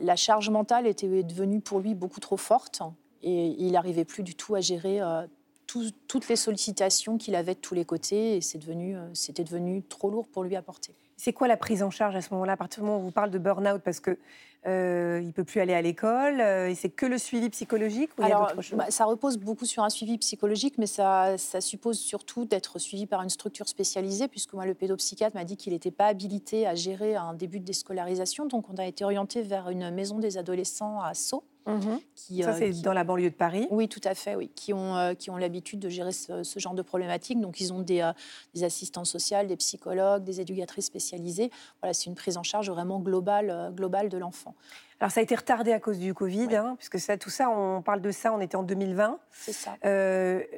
la 0.00 0.16
charge 0.16 0.50
mentale 0.50 0.86
était 0.86 1.22
devenue 1.22 1.60
pour 1.60 1.80
lui 1.80 1.94
beaucoup 1.94 2.20
trop 2.20 2.36
forte. 2.36 2.82
Et 3.22 3.54
il 3.58 3.72
n'arrivait 3.72 4.04
plus 4.04 4.22
du 4.22 4.34
tout 4.34 4.54
à 4.54 4.60
gérer 4.60 5.00
euh, 5.00 5.26
toutes 5.66 6.28
les 6.28 6.36
sollicitations 6.36 7.18
qu'il 7.18 7.34
avait 7.34 7.54
de 7.54 7.60
tous 7.60 7.74
les 7.74 7.84
côtés. 7.84 8.36
Et 8.36 8.40
c'est 8.40 8.58
devenu, 8.58 8.96
euh, 8.96 9.08
c'était 9.14 9.44
devenu 9.44 9.82
trop 9.82 10.10
lourd 10.10 10.26
pour 10.28 10.42
lui 10.42 10.56
à 10.56 10.62
porter. 10.62 10.94
C'est 11.16 11.32
quoi 11.32 11.46
la 11.46 11.56
prise 11.56 11.82
en 11.82 11.90
charge 11.90 12.16
à 12.16 12.20
ce 12.20 12.32
moment-là? 12.34 12.54
À 12.54 12.56
partir 12.56 12.82
du 12.82 12.86
moment 12.86 12.98
où 12.98 13.02
on 13.02 13.04
vous 13.04 13.12
parle 13.12 13.30
de 13.30 13.38
burn-out, 13.38 13.80
parce 13.82 14.00
que 14.00 14.18
euh, 14.66 15.20
il 15.22 15.32
peut 15.32 15.42
plus 15.42 15.60
aller 15.60 15.74
à 15.74 15.82
l'école, 15.82 16.40
euh, 16.40 16.68
et 16.68 16.76
c'est 16.76 16.88
que 16.88 17.06
le 17.06 17.18
suivi 17.18 17.50
psychologique 17.50 18.10
ou 18.16 18.22
Alors, 18.22 18.52
bah, 18.74 18.86
ça 18.90 19.04
repose 19.06 19.36
beaucoup 19.36 19.64
sur 19.64 19.82
un 19.82 19.90
suivi 19.90 20.18
psychologique, 20.18 20.74
mais 20.78 20.86
ça, 20.86 21.36
ça 21.36 21.60
suppose 21.60 21.98
surtout 21.98 22.44
d'être 22.44 22.78
suivi 22.78 23.06
par 23.06 23.22
une 23.22 23.28
structure 23.28 23.68
spécialisée, 23.68 24.28
puisque 24.28 24.52
moi, 24.52 24.64
le 24.64 24.74
pédopsychiatre 24.74 25.34
m'a 25.34 25.44
dit 25.44 25.56
qu'il 25.56 25.72
n'était 25.72 25.90
pas 25.90 26.06
habilité 26.06 26.66
à 26.66 26.76
gérer 26.76 27.16
un 27.16 27.34
début 27.34 27.58
de 27.58 27.64
déscolarisation, 27.64 28.46
donc 28.46 28.70
on 28.70 28.76
a 28.76 28.86
été 28.86 29.04
orienté 29.04 29.42
vers 29.42 29.68
une 29.68 29.90
maison 29.90 30.18
des 30.20 30.38
adolescents 30.38 31.00
à 31.00 31.14
Sceaux. 31.14 31.42
Mhm. 31.66 32.00
Qui, 32.14 32.42
ça, 32.42 32.50
euh, 32.50 32.56
c'est 32.58 32.82
dans 32.82 32.92
la 32.92 33.04
banlieue 33.04 33.30
de 33.30 33.34
Paris? 33.34 33.66
Oui, 33.70 33.88
tout 33.88 34.00
à 34.04 34.14
fait, 34.14 34.34
oui. 34.34 34.50
Qui 34.54 34.72
ont, 34.72 34.96
euh, 34.96 35.14
qui 35.14 35.30
ont 35.30 35.36
l'habitude 35.36 35.78
de 35.78 35.88
gérer 35.88 36.12
ce, 36.12 36.42
genre 36.56 36.74
de 36.74 36.82
problématiques. 36.82 37.40
Donc, 37.40 37.60
ils 37.60 37.72
ont 37.72 37.80
des, 37.80 38.00
euh, 38.00 38.12
des 38.54 38.64
assistants 38.64 39.04
sociaux, 39.04 39.44
des 39.46 39.56
psychologues, 39.56 40.24
des 40.24 40.40
éducatrices 40.40 40.86
spécialisées. 40.86 41.50
Voilà, 41.80 41.94
c'est 41.94 42.06
une 42.06 42.14
prise 42.14 42.36
en 42.36 42.42
charge 42.42 42.70
vraiment 42.70 43.00
globale, 43.00 43.72
globale 43.74 44.08
de 44.08 44.18
l'enfant. 44.18 44.54
Alors, 45.00 45.10
ça 45.10 45.20
a 45.20 45.22
été 45.22 45.34
retardé 45.34 45.72
à 45.72 45.80
cause 45.80 45.98
du 45.98 46.14
Covid, 46.14 46.54
hein, 46.54 46.76
puisque 46.78 47.00
ça, 47.00 47.16
tout 47.16 47.30
ça, 47.30 47.50
on 47.50 47.82
parle 47.82 48.00
de 48.00 48.10
ça, 48.12 48.32
on 48.32 48.40
était 48.40 48.56
en 48.56 48.62
2020. 48.62 49.18
C'est 49.32 49.52
ça. 49.52 49.76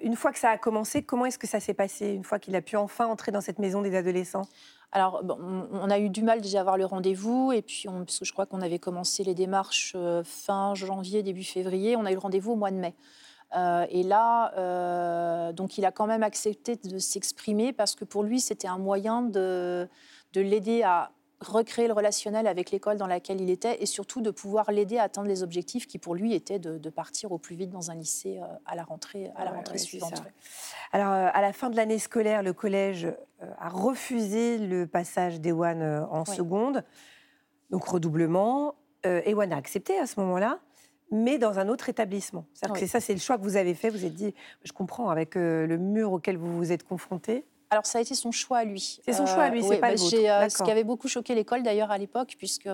une 0.02 0.16
fois 0.16 0.32
que 0.32 0.38
ça 0.38 0.50
a 0.50 0.58
commencé, 0.58 1.02
comment 1.02 1.26
est-ce 1.26 1.38
que 1.38 1.46
ça 1.46 1.60
s'est 1.60 1.74
passé 1.74 2.08
Une 2.08 2.24
fois 2.24 2.38
qu'il 2.38 2.54
a 2.56 2.60
pu 2.60 2.76
enfin 2.76 3.06
entrer 3.06 3.32
dans 3.32 3.40
cette 3.40 3.58
maison 3.58 3.80
des 3.80 3.94
adolescents? 3.94 4.46
Alors, 4.94 5.24
on 5.72 5.90
a 5.90 5.98
eu 5.98 6.08
du 6.08 6.22
mal 6.22 6.40
déjà 6.40 6.58
à 6.58 6.60
avoir 6.60 6.76
le 6.76 6.86
rendez-vous, 6.86 7.50
et 7.50 7.62
puis, 7.62 7.86
parce 7.88 8.20
que 8.20 8.24
je 8.24 8.32
crois 8.32 8.46
qu'on 8.46 8.62
avait 8.62 8.78
commencé 8.78 9.24
les 9.24 9.34
démarches 9.34 9.92
euh, 9.96 10.22
fin 10.22 10.76
janvier, 10.76 11.24
début 11.24 11.42
février, 11.42 11.96
on 11.96 12.04
a 12.04 12.12
eu 12.12 12.14
le 12.14 12.20
rendez-vous 12.20 12.52
au 12.52 12.56
mois 12.56 12.70
de 12.70 12.76
mai. 12.76 12.94
Euh, 13.56 13.86
et 13.90 14.04
là, 14.04 14.54
euh, 14.56 15.52
donc, 15.52 15.78
il 15.78 15.84
a 15.84 15.90
quand 15.90 16.06
même 16.06 16.22
accepté 16.22 16.76
de 16.76 16.98
s'exprimer 16.98 17.72
parce 17.72 17.96
que 17.96 18.04
pour 18.04 18.22
lui, 18.22 18.38
c'était 18.38 18.68
un 18.68 18.78
moyen 18.78 19.22
de, 19.22 19.88
de 20.32 20.40
l'aider 20.40 20.84
à 20.84 21.10
recréer 21.40 21.86
le 21.86 21.92
relationnel 21.92 22.46
avec 22.46 22.70
l'école 22.70 22.96
dans 22.96 23.06
laquelle 23.06 23.40
il 23.40 23.50
était 23.50 23.82
et 23.82 23.86
surtout 23.86 24.20
de 24.20 24.30
pouvoir 24.30 24.70
l'aider 24.70 24.98
à 24.98 25.04
atteindre 25.04 25.28
les 25.28 25.42
objectifs 25.42 25.86
qui 25.86 25.98
pour 25.98 26.14
lui 26.14 26.34
étaient 26.34 26.58
de, 26.58 26.90
partir 26.90 27.32
au 27.32 27.38
plus 27.38 27.56
vite 27.56 27.70
dans 27.70 27.90
un 27.90 27.94
lycée 27.94 28.38
euh, 28.38 28.46
à 28.66 28.76
la 28.76 28.84
rentrée, 28.84 29.30
à 29.36 29.44
la 29.44 29.50
rentrée 29.50 29.78
suivante. 29.78 30.22
Alors 30.92 31.12
euh, 31.12 31.28
à 31.32 31.40
la 31.42 31.52
fin 31.52 31.70
de 31.70 31.76
l'année 31.76 31.98
scolaire, 31.98 32.42
le 32.42 32.52
collège 32.52 33.06
euh, 33.06 33.50
a 33.58 33.68
refusé 33.68 34.58
le 34.58 34.86
passage 34.86 35.40
d'Ewan 35.40 36.06
en 36.10 36.24
seconde, 36.24 36.84
donc 37.70 37.84
redoublement. 37.84 38.76
Ewan 39.04 39.52
a 39.52 39.56
accepté 39.56 39.98
à 39.98 40.06
ce 40.06 40.18
moment-là 40.20 40.60
mais 41.10 41.38
dans 41.38 41.58
un 41.58 41.68
autre 41.68 41.90
établissement. 41.90 42.46
C'est 42.54 42.86
ça, 42.86 42.98
c'est 42.98 43.12
le 43.12 43.20
choix 43.20 43.36
que 43.36 43.42
vous 43.42 43.56
avez 43.56 43.74
fait. 43.74 43.90
Vous 43.90 44.04
êtes 44.04 44.14
dit, 44.14 44.34
je 44.64 44.72
comprends, 44.72 45.10
avec 45.10 45.34
le 45.36 45.76
mur 45.76 46.12
auquel 46.12 46.36
vous 46.38 46.56
vous 46.56 46.72
êtes 46.72 46.82
confronté. 46.82 47.44
Alors, 47.74 47.86
ça 47.86 47.98
a 47.98 48.02
été 48.02 48.14
son 48.14 48.30
choix 48.30 48.58
à 48.58 48.64
lui. 48.64 49.00
C'est 49.04 49.14
son 49.14 49.26
choix 49.26 49.42
à 49.42 49.50
lui, 49.50 49.64
c'est 49.64 49.78
pas 49.78 49.90
le 49.90 49.96
vôtre. 49.96 50.10
ce 50.10 50.62
qui 50.62 50.70
avait 50.70 50.84
beaucoup 50.84 51.08
choqué 51.08 51.34
l'école 51.34 51.64
d'ailleurs 51.64 51.90
à 51.90 51.98
l'époque, 51.98 52.36
puisqu'il 52.38 52.70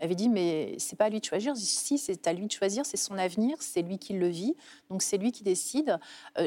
avait 0.00 0.14
dit 0.14 0.28
mais 0.28 0.74
c'est 0.78 0.96
pas 0.96 1.06
à 1.06 1.08
lui 1.08 1.18
de 1.18 1.24
choisir. 1.24 1.56
Si, 1.56 1.96
c'est 1.96 2.26
à 2.26 2.34
lui 2.34 2.46
de 2.46 2.52
choisir, 2.52 2.84
c'est 2.84 2.98
son 2.98 3.16
avenir, 3.16 3.56
c'est 3.60 3.80
lui 3.80 3.96
qui 3.98 4.12
le 4.12 4.28
vit, 4.28 4.54
donc 4.90 5.00
c'est 5.00 5.16
lui 5.16 5.32
qui 5.32 5.44
décide. 5.44 5.98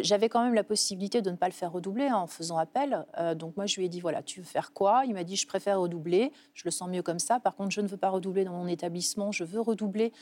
J'avais 0.02 0.30
quand 0.30 0.44
même 0.44 0.54
la 0.54 0.64
possibilité 0.64 1.24
de 1.24 1.32
ne 1.32 1.38
pas 1.38 1.48
le 1.48 1.54
faire 1.54 1.72
redoubler 1.72 2.06
hein, 2.06 2.18
en 2.18 2.28
faisant 2.28 2.58
appel. 2.58 3.04
donc 3.36 3.58
moi, 3.58 3.66
je 3.66 3.78
lui 3.78 3.86
ai 3.88 3.90
dit 3.90 4.00
voilà, 4.00 4.22
tu 4.22 4.42
veux 4.42 4.46
faire 4.46 4.74
quoi? 4.74 5.02
Il 5.08 5.16
m'a 5.16 5.24
dit 5.24 5.36
je 5.36 5.48
préfère 5.48 5.82
redoubler, 5.82 6.32
je 6.54 6.62
le 6.66 6.72
sens 6.72 6.90
mieux 6.90 7.02
comme 7.02 7.20
ça. 7.20 7.40
Par 7.40 7.56
contre, 7.56 7.72
je 7.72 7.82
ne 7.82 7.88
veux 7.88 7.98
pas 7.98 8.10
redoubler 8.10 8.44
dans 8.44 8.54
mon 8.54 8.68
établissement, 8.68 9.32
je 9.32 9.44
veux 9.44 9.60
redoubler 9.60 10.14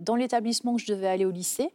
dans 0.00 0.16
l'établissement 0.16 0.74
que 0.74 0.82
je 0.82 0.92
devais 0.92 1.06
aller 1.06 1.26
au 1.26 1.30
lycée. 1.30 1.72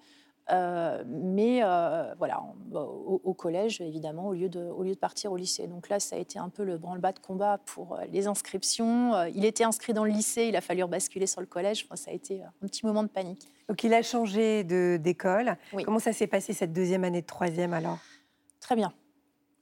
Euh, 0.52 1.04
mais 1.08 1.62
euh, 1.64 2.14
voilà, 2.18 2.44
au, 2.74 3.34
collège, 3.34 3.82
évidemment, 3.82 4.28
au 4.28 4.34
lieu, 4.34 4.50
de, 4.50 4.62
au 4.62 4.84
lieu 4.84 4.94
de 4.94 5.00
partir 5.00 5.32
au 5.32 5.38
lycée. 5.38 5.68
Donc 5.68 5.90
là, 5.90 6.00
ça 6.00 6.16
a 6.16 6.20
été 6.20 6.38
un 6.38 6.50
peu 6.50 6.64
le 6.64 6.78
branle-bas 6.78 7.14
de 7.14 7.20
combat 7.20 7.60
pour 7.66 7.96
euh, 7.96 8.04
les 8.12 8.28
inscriptions. 8.28 9.14
il 9.34 9.46
était 9.46 9.64
inscrit 9.64 9.94
dans 9.94 10.06
le 10.06 10.12
lycée, 10.12 10.46
il 10.46 10.56
a 10.56 10.62
fallu 10.62 10.86
basculer 10.86 11.28
sur 11.28 11.42
le 11.42 11.48
collège. 11.48 11.86
Enfin, 11.86 11.96
ça 11.96 12.12
a 12.12 12.14
été 12.14 12.44
un 12.44 12.68
petit 12.68 12.86
moment 12.86 13.04
de 13.04 13.08
panique. 13.08 13.50
Donc 13.70 13.84
il 13.84 13.94
a 13.94 14.04
changé 14.04 14.64
d'école. 14.64 15.58
Comment 15.84 16.00
ça 16.00 16.14
s'est 16.14 16.28
passé 16.28 16.54
cette 16.54 16.74
deuxième 16.74 17.04
année 17.04 17.22
de 17.22 17.26
troisième 17.26 17.74
alors? 17.74 17.98
Très 18.60 18.76
bien 18.76 18.94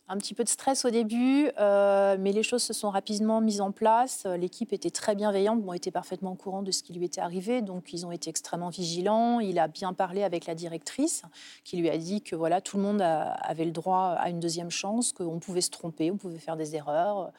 un 0.09 0.17
petit 0.17 0.33
peu 0.33 0.43
de 0.43 0.49
stress 0.49 0.83
au 0.85 0.89
début, 0.89 1.49
euh, 1.59 2.17
mais 2.19 2.33
les 2.33 2.43
choses 2.43 2.63
se 2.63 2.73
sont 2.73 2.89
rapidement 2.89 3.39
mises 3.39 3.61
en 3.61 3.71
place. 3.71 4.25
L'équipe 4.37 4.73
était 4.73 4.89
très 4.89 5.15
bienveillante, 5.15 5.61
bon, 5.61 5.73
était 5.73 5.91
parfaitement 5.91 6.33
au 6.33 6.35
courant 6.35 6.61
de 6.61 6.71
ce 6.71 6.83
qui 6.83 6.93
lui 6.93 7.05
était 7.05 7.21
arrivé, 7.21 7.61
donc 7.61 7.93
ils 7.93 8.05
ont 8.05 8.11
été 8.11 8.29
extrêmement 8.29 8.69
vigilants. 8.69 9.39
Il 9.39 9.59
a 9.59 9.67
bien 9.67 9.93
parlé 9.93 10.23
avec 10.23 10.45
la 10.45 10.55
directrice, 10.55 11.23
qui 11.63 11.77
lui 11.77 11.89
a 11.89 11.97
dit 11.97 12.21
que 12.21 12.35
voilà, 12.35 12.59
tout 12.59 12.77
le 12.77 12.83
monde 12.83 13.01
avait 13.01 13.65
le 13.65 13.71
droit 13.71 14.15
à 14.17 14.29
une 14.29 14.39
deuxième 14.39 14.71
chance, 14.71 15.13
qu'on 15.13 15.39
pouvait 15.39 15.61
se 15.61 15.71
tromper, 15.71 16.11
on 16.11 16.17
pouvait 16.17 16.39
faire 16.39 16.57
des 16.57 16.75
erreurs 16.75 17.31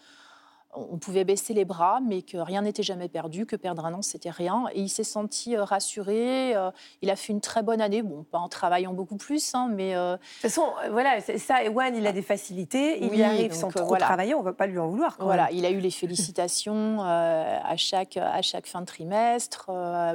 on 0.76 0.98
pouvait 0.98 1.24
baisser 1.24 1.54
les 1.54 1.64
bras, 1.64 2.00
mais 2.00 2.22
que 2.22 2.36
rien 2.36 2.62
n'était 2.62 2.82
jamais 2.82 3.08
perdu, 3.08 3.46
que 3.46 3.56
perdre 3.56 3.84
un 3.86 3.94
an, 3.94 4.02
c'était 4.02 4.30
rien. 4.30 4.64
Et 4.72 4.80
il 4.80 4.88
s'est 4.88 5.04
senti 5.04 5.56
euh, 5.56 5.64
rassuré. 5.64 6.54
Euh, 6.56 6.70
il 7.02 7.10
a 7.10 7.16
fait 7.16 7.32
une 7.32 7.40
très 7.40 7.62
bonne 7.62 7.80
année, 7.80 8.02
bon, 8.02 8.24
pas 8.24 8.38
en 8.38 8.48
travaillant 8.48 8.92
beaucoup 8.92 9.16
plus, 9.16 9.54
hein, 9.54 9.68
mais... 9.70 9.94
Euh, 9.94 10.14
de 10.14 10.18
toute 10.18 10.40
façon, 10.42 10.66
voilà, 10.90 11.20
ça, 11.20 11.64
Ewan, 11.64 11.94
il 11.96 12.06
a 12.06 12.12
des 12.12 12.22
facilités, 12.22 13.02
il 13.04 13.14
y 13.16 13.22
arrive 13.22 13.52
sans 13.52 13.68
trop 13.68 13.96
travailler, 13.96 14.34
on 14.34 14.40
ne 14.40 14.44
va 14.44 14.52
pas 14.52 14.66
lui 14.66 14.78
en 14.78 14.88
vouloir. 14.88 15.16
voilà, 15.20 15.50
il 15.52 15.64
a 15.64 15.70
eu 15.70 15.78
les 15.80 15.90
félicitations 15.90 17.02
à, 17.02 17.76
chaque, 17.76 18.16
à 18.16 18.42
chaque 18.42 18.66
fin 18.66 18.80
de 18.80 18.86
trimestre. 18.86 19.70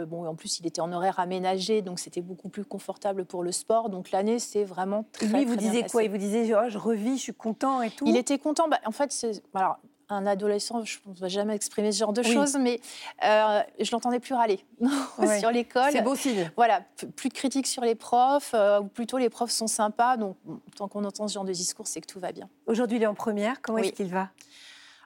bon, 0.08 0.28
en 0.28 0.36
plus, 0.36 0.60
il 0.60 0.68
était 0.68 0.82
en 0.82 0.92
horaire 0.92 1.20
aménagé, 1.20 1.82
donc 1.82 2.00
c'était 2.00 2.22
beaucoup 2.22 2.50
plus 2.50 2.66
confortable 2.66 3.25
pour 3.25 3.44
le 3.44 3.51
sport. 3.51 3.89
Donc 3.89 4.12
l'année, 4.12 4.39
c'est 4.39 4.63
vraiment 4.63 5.06
très, 5.12 5.28
Lui, 5.28 5.46
vous 5.46 5.56
disait 5.56 5.84
quoi? 5.89 6.04
Il 6.04 6.10
vous 6.10 6.18
disait, 6.18 6.54
oh, 6.56 6.70
je 6.70 6.78
revis, 6.78 7.18
je 7.18 7.24
suis 7.24 7.34
content 7.34 7.82
et 7.82 7.89
tout? 7.89 8.06
Il 8.08 8.18
était 8.18 8.38
content. 8.38 8.68
Bah, 8.68 8.80
en 8.86 8.92
fait, 8.92 9.12
c'est... 9.12 9.42
Alors, 9.54 9.80
un 10.10 10.25
adolescent, 10.25 10.84
je 10.84 10.98
ne 11.06 11.13
vais 11.13 11.30
jamais 11.30 11.56
exprimer 11.56 11.92
ce 11.92 12.00
genre 12.00 12.13
de 12.13 12.24
choses, 12.24 12.58
mais 12.60 12.80
euh, 13.24 13.62
je 13.80 13.92
l'entendais 13.92 14.20
plus 14.20 14.34
râler 14.34 14.60
sur 15.39 15.51
l'école. 15.51 15.92
C'est 15.92 16.01
beau 16.01 16.16
signe. 16.16 16.51
Voilà, 16.56 16.82
plus 17.16 17.30
de 17.30 17.34
critiques 17.34 17.68
sur 17.68 17.84
les 17.84 17.96
profs, 17.96 18.51
euh, 18.54 18.80
ou 18.80 18.86
plutôt 18.86 19.18
les 19.18 19.30
profs 19.30 19.51
sont 19.51 19.68
sympas. 19.68 20.18
Donc, 20.18 20.36
tant 20.75 20.88
qu'on 20.88 21.06
entend 21.06 21.28
ce 21.28 21.34
genre 21.34 21.46
de 21.46 21.54
discours, 21.54 21.88
c'est 21.88 22.01
que 22.01 22.08
tout 22.08 22.20
va 22.20 22.32
bien. 22.32 22.50
Aujourd'hui, 22.66 22.98
il 22.98 23.04
est 23.04 23.08
en 23.08 23.13
première. 23.13 23.62
Comment 23.62 23.80
est-ce 23.80 23.94
qu'il 23.94 24.08
va? 24.08 24.30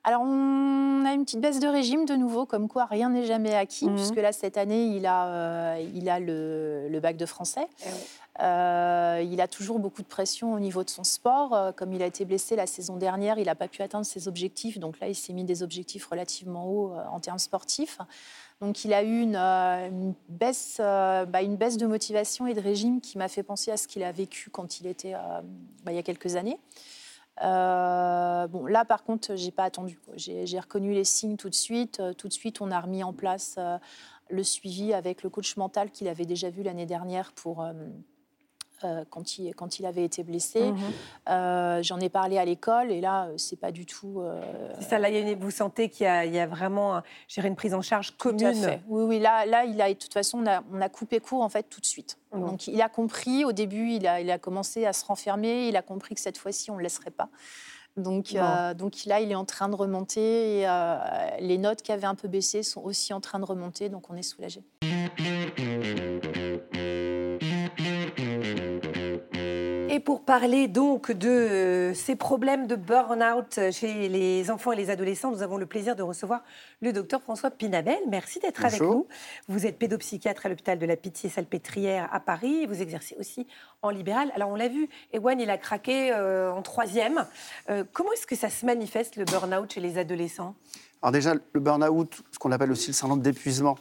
Alors, 0.06 0.22
on 0.22 1.06
a 1.06 1.14
une 1.14 1.24
petite 1.24 1.40
baisse 1.40 1.60
de 1.60 1.68
régime 1.68 2.06
de 2.06 2.16
nouveau, 2.16 2.46
comme 2.46 2.68
quoi 2.68 2.86
rien 2.86 3.10
n'est 3.10 3.26
jamais 3.26 3.56
acquis, 3.56 3.86
mhm. 3.86 3.96
puisque 3.96 4.18
là, 4.18 4.34
cette 4.34 4.58
année, 4.58 4.88
il 4.88 5.06
a, 5.06 5.28
euh, 5.28 5.90
il 5.94 6.10
a 6.10 6.20
le, 6.20 7.00
bac 7.02 7.16
de 7.16 7.26
français. 7.26 7.68
Eh 7.86 7.90
euh, 8.42 9.24
il 9.24 9.40
a 9.42 9.48
toujours 9.48 9.78
beaucoup 9.78 10.02
de 10.02 10.08
pression 10.08 10.54
au 10.54 10.60
niveau 10.60 10.84
de 10.84 10.90
son 10.90 11.04
sport. 11.04 11.54
Euh, 11.54 11.72
comme 11.72 11.94
il 11.94 12.02
a 12.02 12.08
été 12.08 12.26
blessé 12.26 12.56
la 12.56 12.66
saison 12.66 12.98
dernière, 12.98 13.38
il 13.38 13.46
n'a 13.46 13.56
pas 13.56 13.68
pu 13.68 13.82
atteindre 13.82 14.06
ses 14.06 14.28
objectifs. 14.28 14.80
Donc 14.80 15.00
là, 15.00 15.08
il 15.08 15.16
s'est 15.16 15.34
mis 15.34 15.44
des 15.44 15.62
objectifs 15.62 16.06
relativement 16.06 16.68
hauts 16.68 16.94
euh, 16.94 17.04
en 17.12 17.20
termes 17.20 17.40
sportifs. 17.40 18.00
Donc 18.62 18.86
il 18.86 18.94
a 18.94 19.04
eu 19.04 19.22
une, 19.22 20.14
baisse, 20.30 20.78
bah, 20.78 21.42
une 21.42 21.58
baisse 21.58 21.76
de 21.76 21.86
motivation 21.86 22.48
et 22.48 22.54
de 22.54 22.62
régime 22.62 23.02
qui 23.02 23.18
m'a 23.18 23.28
fait 23.28 23.44
penser 23.44 23.72
à 23.72 23.78
ce 23.78 23.90
qu'il 23.90 24.04
a 24.04 24.12
vécu 24.14 24.50
quand 24.50 24.80
il 24.80 24.88
était 24.88 25.12
bah, 25.84 25.92
il 25.92 25.96
y 25.96 25.98
a 25.98 26.04
quelques 26.04 26.38
années. 26.38 26.58
bon, 27.42 28.66
là, 28.66 28.86
par 28.86 29.04
contre, 29.04 29.36
j'ai 29.36 29.52
pas 29.52 29.66
attendu. 29.66 30.00
J'ai 30.16 30.60
reconnu 30.62 30.94
les 30.94 31.04
signes 31.04 31.36
tout 31.36 31.50
de 31.50 31.56
suite. 31.56 32.02
tout 32.18 32.30
de 32.30 32.34
suite, 32.34 32.62
on 32.62 32.72
a 32.72 32.80
remis 32.80 33.04
en 33.04 33.12
place 33.12 33.60
le 34.30 34.44
suivi 34.44 34.94
avec 34.94 35.24
le 35.24 35.30
coach 35.30 35.58
mental 35.58 35.92
qu'il 35.92 36.08
avait 36.08 36.26
déjà 36.26 36.50
vu 36.50 36.64
l'année 36.64 36.86
dernière 36.86 37.34
pour 37.34 37.66
euh, 38.86 39.04
quand, 39.10 39.38
il, 39.38 39.54
quand 39.56 39.80
il 39.80 39.86
avait 39.86 40.04
été 40.04 40.24
blessé. 40.24 40.72
Mhm. 40.72 40.78
Euh, 41.30 41.84
j'en 41.84 42.00
ai 42.00 42.10
parlé 42.10 42.38
à 42.38 42.46
l'école 42.46 42.92
et 42.92 43.02
là, 43.02 43.26
euh, 43.26 43.34
c'est 43.38 43.60
pas 43.60 43.72
du 43.72 43.86
tout. 43.86 44.24
C'est 44.80 44.90
ça, 44.90 45.00
là, 45.00 45.10
vous 45.36 45.52
sentez 45.52 45.90
qu'il 45.90 46.06
y, 46.06 46.40
a 46.40 46.48
vraiment 46.48 47.02
une 47.38 47.56
prise 47.56 47.74
en 47.74 47.82
charge 47.82 48.12
commune. 48.18 48.80
Oui, 48.88 49.04
oui, 49.04 49.20
là, 49.20 49.46
là 49.46 49.66
il 49.66 49.82
a, 49.82 49.90
de 49.90 49.98
toute 49.98 50.14
façon, 50.14 50.40
on 50.40 50.48
a, 50.48 50.64
on 50.72 50.82
a 50.82 50.90
coupé 50.90 51.20
court 51.20 51.42
en 51.42 51.50
fait 51.50 51.64
tout 51.64 51.82
de 51.82 51.86
suite. 51.86 52.18
Donc 52.34 52.68
il 52.68 52.82
a 52.82 52.90
compris, 52.90 53.46
au 53.46 53.52
début, 53.52 53.92
il 53.92 54.08
a, 54.08 54.20
il 54.20 54.32
a 54.32 54.40
commencé 54.40 54.86
à 54.86 54.94
se 54.94 55.06
renfermer, 55.06 55.68
il 55.68 55.76
a 55.76 55.84
compris 55.84 56.16
que 56.16 56.22
cette 56.22 56.38
fois-ci, 56.38 56.72
on 56.72 56.74
ne 56.74 56.80
le 56.80 56.84
laisserait 56.84 57.12
pas. 57.12 57.30
Donc, 57.96 58.36
donc 58.76 59.06
là, 59.06 59.20
il 59.20 59.32
est 59.32 59.36
en 59.36 59.46
train 59.46 59.70
de 59.70 59.76
remonter. 59.76 60.62
Et, 60.62 60.68
les 61.40 61.58
notes 61.60 61.84
qui 61.84 61.92
avaient 61.92 62.08
un 62.08 62.16
peu 62.16 62.28
baissé 62.28 62.64
sont 62.64 62.82
aussi 62.82 63.14
en 63.14 63.22
train 63.22 63.40
de 63.40 63.46
remonter, 63.46 63.90
donc 63.90 64.10
on 64.10 64.16
est 64.16 64.24
soulagé. 64.24 64.64
Et 69.94 70.00
pour 70.00 70.26
parler 70.26 70.68
donc 70.68 71.12
de 71.12 71.30
euh, 71.30 71.94
ces 71.94 72.16
problèmes 72.16 72.66
de 72.66 72.76
burn-out 72.76 73.60
chez 73.72 74.10
les 74.10 74.50
enfants 74.50 74.72
et 74.72 74.76
les 74.76 74.90
adolescents, 74.90 75.30
nous 75.30 75.44
avons 75.44 75.58
le 75.58 75.68
plaisir 75.68 75.96
de 75.96 76.02
recevoir 76.02 76.42
le 76.82 76.92
docteur 76.92 77.22
François 77.22 77.52
Pinabel. 77.52 78.00
Merci 78.10 78.40
d'être 78.40 78.66
avec 78.66 78.82
nous. 78.82 79.06
Vous 79.48 79.68
êtes 79.68 79.78
pédopsychiatre 79.78 80.48
à 80.48 80.50
l'hôpital 80.50 80.80
de 80.80 80.86
la 80.88 80.96
Pitié-Salpêtrière 80.96 82.10
à 82.12 82.20
Paris. 82.20 82.66
Vous 82.66 82.82
exercez 82.82 83.16
aussi 83.20 83.46
en 83.84 83.92
libéral. 83.92 84.32
Alors 84.36 84.50
on 84.50 84.56
l'a 84.56 84.68
vu, 84.68 84.90
Ewan, 85.14 85.40
il 85.40 85.52
a 85.52 85.60
craqué 85.60 86.12
euh, 86.12 86.52
en 86.52 86.64
troisième. 86.64 87.28
Euh, 87.70 87.84
comment 87.94 88.12
est-ce 88.14 88.26
que 88.26 88.36
ça 88.36 88.50
se 88.50 88.66
manifeste 88.66 89.16
le 89.16 89.26
burn-out 89.26 89.72
chez 89.72 89.80
les 89.80 90.00
adolescents? 90.00 90.56
Alors 91.04 91.12
déjà, 91.12 91.36
le 91.36 91.60
burn-out, 91.60 92.24
ce 92.32 92.40
qu'on 92.40 92.52
appelle 92.52 92.72
aussi 92.72 92.88
le 92.88 92.94
syndrome 92.94 93.22
d'épuisement, 93.22 93.78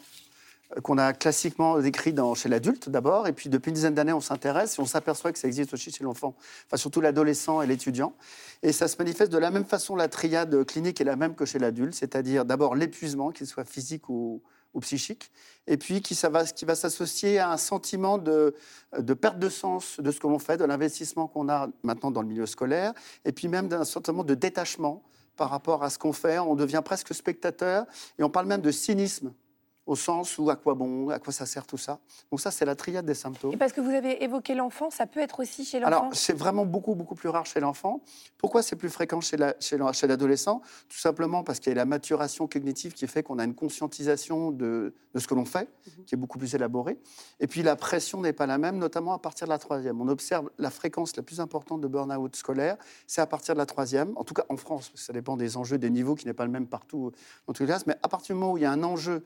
qu'on 0.80 0.96
a 0.98 1.12
classiquement 1.12 1.78
décrit 1.78 2.14
chez 2.34 2.48
l'adulte 2.48 2.88
d'abord, 2.88 3.26
et 3.26 3.32
puis 3.32 3.48
depuis 3.50 3.70
une 3.70 3.74
dizaine 3.74 3.94
d'années, 3.94 4.12
on 4.12 4.20
s'intéresse 4.20 4.78
et 4.78 4.82
on 4.82 4.86
s'aperçoit 4.86 5.32
que 5.32 5.38
ça 5.38 5.48
existe 5.48 5.74
aussi 5.74 5.90
chez 5.90 6.04
l'enfant, 6.04 6.34
enfin 6.66 6.76
surtout 6.76 7.00
l'adolescent 7.00 7.60
et 7.62 7.66
l'étudiant. 7.66 8.14
Et 8.62 8.72
ça 8.72 8.88
se 8.88 8.96
manifeste 8.96 9.30
de 9.30 9.38
la 9.38 9.50
même 9.50 9.64
façon, 9.64 9.96
la 9.96 10.08
triade 10.08 10.64
clinique 10.64 11.00
est 11.00 11.04
la 11.04 11.16
même 11.16 11.34
que 11.34 11.44
chez 11.44 11.58
l'adulte, 11.58 11.94
c'est-à-dire 11.94 12.44
d'abord 12.44 12.74
l'épuisement, 12.74 13.30
qu'il 13.30 13.46
soit 13.46 13.64
physique 13.64 14.08
ou, 14.08 14.40
psychique, 14.80 15.30
et 15.66 15.76
puis 15.76 16.00
qui, 16.00 16.14
ça 16.14 16.30
va, 16.30 16.46
qui 16.46 16.64
va 16.64 16.74
s'associer 16.74 17.38
à 17.38 17.52
un 17.52 17.58
sentiment 17.58 18.16
de, 18.16 18.54
de, 18.98 19.12
perte 19.12 19.38
de 19.38 19.50
sens 19.50 20.00
de 20.00 20.10
ce 20.10 20.18
que 20.18 20.26
l'on 20.26 20.38
fait, 20.38 20.56
de 20.56 20.64
l'investissement 20.64 21.26
qu'on 21.26 21.50
a 21.50 21.68
maintenant 21.82 22.10
dans 22.10 22.22
le 22.22 22.28
milieu 22.28 22.46
scolaire, 22.46 22.94
et 23.26 23.32
puis 23.32 23.48
même 23.48 23.68
d'un 23.68 23.84
sentiment 23.84 24.24
de 24.24 24.34
détachement 24.34 25.02
par 25.36 25.50
rapport 25.50 25.82
à 25.82 25.90
ce 25.90 25.98
qu'on 25.98 26.14
fait. 26.14 26.38
On 26.38 26.54
devient 26.54 26.80
presque 26.82 27.14
spectateur, 27.14 27.84
et 28.18 28.22
on 28.22 28.30
parle 28.30 28.46
même 28.46 28.62
de 28.62 28.70
cynisme 28.70 29.34
au 29.86 29.96
sens 29.96 30.38
où 30.38 30.48
à 30.48 30.56
quoi 30.56 30.74
bon, 30.74 31.08
à 31.08 31.18
quoi 31.18 31.32
ça 31.32 31.46
sert 31.46 31.66
tout 31.66 31.76
ça. 31.76 31.98
Donc 32.30 32.40
ça, 32.40 32.50
c'est 32.50 32.64
la 32.64 32.76
triade 32.76 33.04
des 33.04 33.14
symptômes. 33.14 33.52
Et 33.52 33.56
parce 33.56 33.72
que 33.72 33.80
vous 33.80 33.90
avez 33.90 34.22
évoqué 34.22 34.54
l'enfant, 34.54 34.90
ça 34.90 35.06
peut 35.06 35.20
être 35.20 35.40
aussi 35.40 35.64
chez 35.64 35.80
l'enfant? 35.80 35.98
Alors, 35.98 36.14
c'est 36.14 36.36
vraiment 36.36 36.64
beaucoup, 36.64 36.94
beaucoup 36.94 37.14
plus 37.14 37.28
rare 37.28 37.46
chez 37.46 37.60
l'enfant. 37.60 38.00
Pourquoi 38.38 38.62
c'est 38.62 38.76
plus 38.76 38.90
fréquent 38.90 39.20
chez 39.20 39.36
l'adolescent 39.36 40.62
chez 40.64 40.86
Tout 40.88 40.98
simplement 40.98 41.42
parce 41.42 41.58
qu'il 41.58 41.70
y 41.70 41.72
a 41.72 41.76
la 41.76 41.84
maturation 41.84 42.46
cognitive 42.46 42.92
qui 42.92 43.06
fait 43.06 43.22
qu'on 43.22 43.38
a 43.38 43.44
une 43.44 43.54
conscientisation 43.54 44.52
de, 44.52 44.94
de 45.14 45.18
ce 45.18 45.26
que 45.26 45.34
l'on 45.34 45.44
fait, 45.44 45.68
mhm. 45.86 46.04
qui 46.04 46.14
est 46.14 46.18
beaucoup 46.18 46.38
plus 46.38 46.54
élaborée. 46.54 46.98
Et 47.40 47.46
puis 47.46 47.62
la 47.62 47.76
pression 47.76 48.20
n'est 48.20 48.32
pas 48.32 48.46
la 48.46 48.58
même, 48.58 48.78
notamment 48.78 49.12
à 49.12 49.18
partir 49.18 49.46
de 49.46 49.52
la 49.52 49.58
troisième. 49.58 50.00
On 50.00 50.08
observe 50.08 50.50
la 50.58 50.70
fréquence 50.70 51.16
la 51.16 51.22
plus 51.22 51.40
importante 51.40 51.80
de 51.80 51.88
burn-out 51.88 52.36
scolaire, 52.36 52.76
c'est 53.06 53.20
à 53.20 53.26
partir 53.26 53.54
de 53.54 53.58
la 53.58 53.66
troisième, 53.66 54.12
en 54.16 54.24
tout 54.24 54.34
cas 54.34 54.44
en 54.48 54.56
France, 54.56 54.88
parce 54.88 55.00
que 55.00 55.06
ça 55.06 55.12
dépend 55.12 55.36
des 55.36 55.56
enjeux, 55.56 55.78
des 55.78 55.90
niveaux, 55.90 56.14
qui 56.14 56.26
n'est 56.26 56.34
pas 56.34 56.44
le 56.44 56.50
même 56.50 56.66
partout 56.66 57.12
dans 57.46 57.52
toutes 57.52 57.60
les 57.60 57.66
classes, 57.66 57.86
mais 57.86 57.96
à 58.02 58.08
partir 58.08 58.34
du 58.34 58.40
moment 58.40 58.52
où 58.52 58.56
il 58.58 58.62
y 58.62 58.66
a 58.66 58.72
un 58.72 58.82
enjeu 58.82 59.24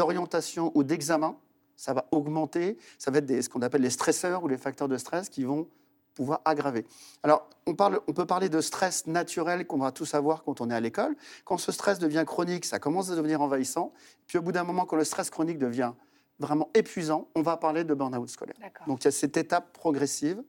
d'orientation 0.00 0.72
ou 0.74 0.82
d'examen, 0.82 1.36
ça 1.76 1.92
va 1.92 2.06
augmenter, 2.10 2.78
ça 2.96 3.10
va 3.10 3.18
être 3.18 3.42
ce 3.42 3.50
qu'on 3.50 3.60
appelle 3.60 3.82
les 3.82 3.90
stresseurs 3.90 4.42
ou 4.42 4.48
les 4.48 4.56
facteurs 4.56 4.88
de 4.88 4.96
stress 4.96 5.28
qui 5.28 5.44
vont 5.44 5.68
pouvoir 6.14 6.40
aggraver. 6.46 6.86
Alors, 7.22 7.50
on, 7.66 7.74
parle, 7.74 8.00
on 8.08 8.14
peut 8.14 8.24
parler 8.24 8.48
de 8.48 8.62
stress 8.62 9.06
naturel 9.06 9.66
qu'on 9.66 9.76
va 9.76 9.92
tous 9.92 10.14
avoir 10.14 10.42
quand 10.42 10.62
on 10.62 10.70
est 10.70 10.74
à 10.74 10.80
l'école. 10.80 11.14
Quand 11.44 11.58
ce 11.58 11.70
stress 11.70 11.98
devient 11.98 12.24
chronique, 12.26 12.64
ça 12.64 12.78
commence 12.78 13.10
à 13.10 13.14
devenir 13.14 13.42
envahissant. 13.42 13.92
Puis 14.26 14.38
au 14.38 14.42
bout 14.42 14.52
d'un 14.52 14.64
moment, 14.64 14.86
quand 14.86 14.96
le 14.96 15.04
stress 15.04 15.28
chronique 15.28 15.58
devient 15.58 15.92
vraiment 16.38 16.70
épuisant, 16.72 17.28
on 17.34 17.42
va 17.42 17.58
parler 17.58 17.84
de 17.84 17.92
burn-out 17.92 18.28
scolaire. 18.30 18.56
Donc 18.86 19.02
il 19.02 19.04
y 19.04 19.08
a 19.08 19.12
cette 19.12 19.36
étape 19.36 19.70
progressive. 19.74 20.42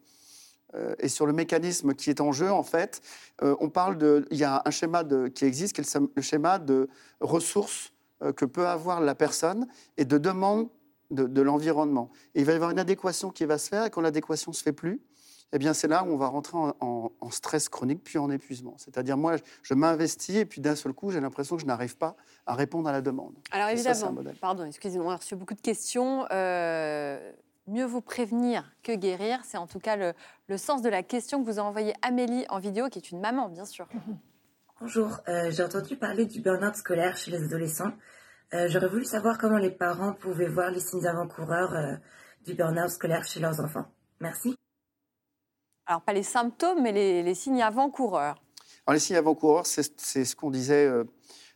Euh, 0.75 0.95
et 0.99 1.09
sur 1.09 1.25
le 1.25 1.33
mécanisme 1.33 1.93
qui 1.93 2.09
est 2.09 2.21
en 2.21 2.31
jeu, 2.31 2.49
en 2.49 2.63
fait, 2.63 3.01
euh, 3.43 3.57
on 3.59 3.69
parle 3.69 3.97
de. 3.97 4.25
Il 4.31 4.37
y 4.37 4.45
a 4.45 4.61
un 4.63 4.71
schéma 4.71 5.03
de, 5.03 5.27
qui 5.27 5.43
existe, 5.43 5.75
qui 5.75 5.81
est 5.81 5.99
le 6.15 6.21
schéma 6.21 6.57
de 6.57 6.87
ressources 7.19 7.91
que 8.35 8.45
peut 8.45 8.67
avoir 8.67 9.01
la 9.01 9.15
personne 9.15 9.67
et 9.97 10.05
de 10.05 10.17
demande 10.17 10.69
de, 11.11 11.41
l'environnement. 11.41 12.09
il 12.35 12.45
va 12.45 12.53
y 12.53 12.55
avoir 12.55 12.71
une 12.71 12.79
adéquation 12.79 13.31
qui 13.31 13.43
va 13.45 13.57
se 13.57 13.67
faire, 13.67 13.85
et 13.85 13.89
quand 13.89 13.99
l'adéquation 14.01 14.51
ne 14.51 14.55
se 14.55 14.63
fait 14.63 14.71
plus, 14.71 15.01
eh 15.51 15.57
bien 15.59 15.73
c'est 15.73 15.89
là 15.89 16.03
où 16.05 16.07
on 16.07 16.15
va 16.15 16.27
rentrer 16.27 16.57
en, 16.57 16.73
en- 16.79 17.11
en 17.19 17.29
stress 17.29 17.67
chronique 17.67 18.01
puis 18.03 18.17
en 18.17 18.29
épuisement. 18.31 18.75
C'est-à-dire 18.77 19.17
moi, 19.17 19.35
je 19.63 19.73
m'investis 19.73 20.37
et 20.37 20.45
puis 20.45 20.61
d'un 20.61 20.75
seul 20.77 20.93
coup, 20.93 21.11
j'ai 21.11 21.19
l'impression 21.19 21.57
que 21.57 21.61
je 21.61 21.67
n'arrive 21.67 21.97
pas 21.97 22.15
à 22.45 22.55
répondre 22.55 22.87
à 22.87 22.93
la 22.93 23.01
demande. 23.01 23.33
Alors 23.51 23.67
Et 23.67 23.75
ça, 23.75 23.93
c'est 23.93 24.05
un 24.05 24.13
évidemment, 24.15 24.35
pardon, 24.39 24.63
excusez-moi, 24.63 25.07
on 25.07 25.11
a 25.11 25.17
reçu 25.17 25.35
beaucoup 25.35 25.53
de 25.55 25.59
questions. 25.59 26.25
Euh, 26.31 27.31
mieux 27.67 27.83
vaut 27.85 27.99
prévenir 27.99 28.73
que 28.81 28.93
guérir, 28.93 29.41
c'est 29.43 29.57
en 29.57 29.67
tout 29.67 29.79
cas 29.79 29.97
le, 29.97 30.13
le 30.47 30.57
sens 30.57 30.81
de 30.81 30.87
la 30.87 31.03
question 31.03 31.43
que 31.43 31.51
vous 31.51 31.59
a 31.59 31.63
envoyée 31.63 31.93
Amélie 32.01 32.45
en 32.49 32.59
vidéo, 32.59 32.87
qui 32.87 32.99
est 32.99 33.11
une 33.11 33.19
maman, 33.19 33.49
bien 33.49 33.65
sûr. 33.65 33.87
Bonjour, 34.81 35.19
euh, 35.27 35.51
j'ai 35.51 35.61
entendu 35.61 35.95
parler 35.95 36.25
du 36.25 36.41
burn-out 36.41 36.73
scolaire 36.73 37.15
chez 37.15 37.29
les 37.29 37.43
adolescents. 37.43 37.91
Euh, 38.55 38.67
J'aurais 38.67 38.87
voulu 38.87 39.05
savoir 39.05 39.37
comment 39.37 39.59
les 39.59 39.69
parents 39.69 40.11
pouvaient 40.11 40.47
voir 40.47 40.71
les 40.71 40.79
signes 40.79 41.05
avant-coureurs 41.05 41.75
euh, 41.75 41.95
du 42.47 42.55
burn-out 42.55 42.89
scolaire 42.89 43.23
chez 43.23 43.39
leurs 43.39 43.59
enfants. 43.59 43.85
Merci. 44.19 44.55
Alors 45.85 46.01
pas 46.01 46.13
les 46.13 46.23
symptômes, 46.23 46.81
mais 46.81 46.93
les, 46.93 47.21
les 47.21 47.35
signes 47.35 47.61
avant-coureurs. 47.61 48.41
Alors 48.87 48.95
les 48.95 48.99
signes 48.99 49.17
avant-coureurs, 49.17 49.67
c'est 49.67 49.83
ce 50.25 50.35
qu'on 50.35 50.49
disait 50.49 50.87
euh, 50.87 51.03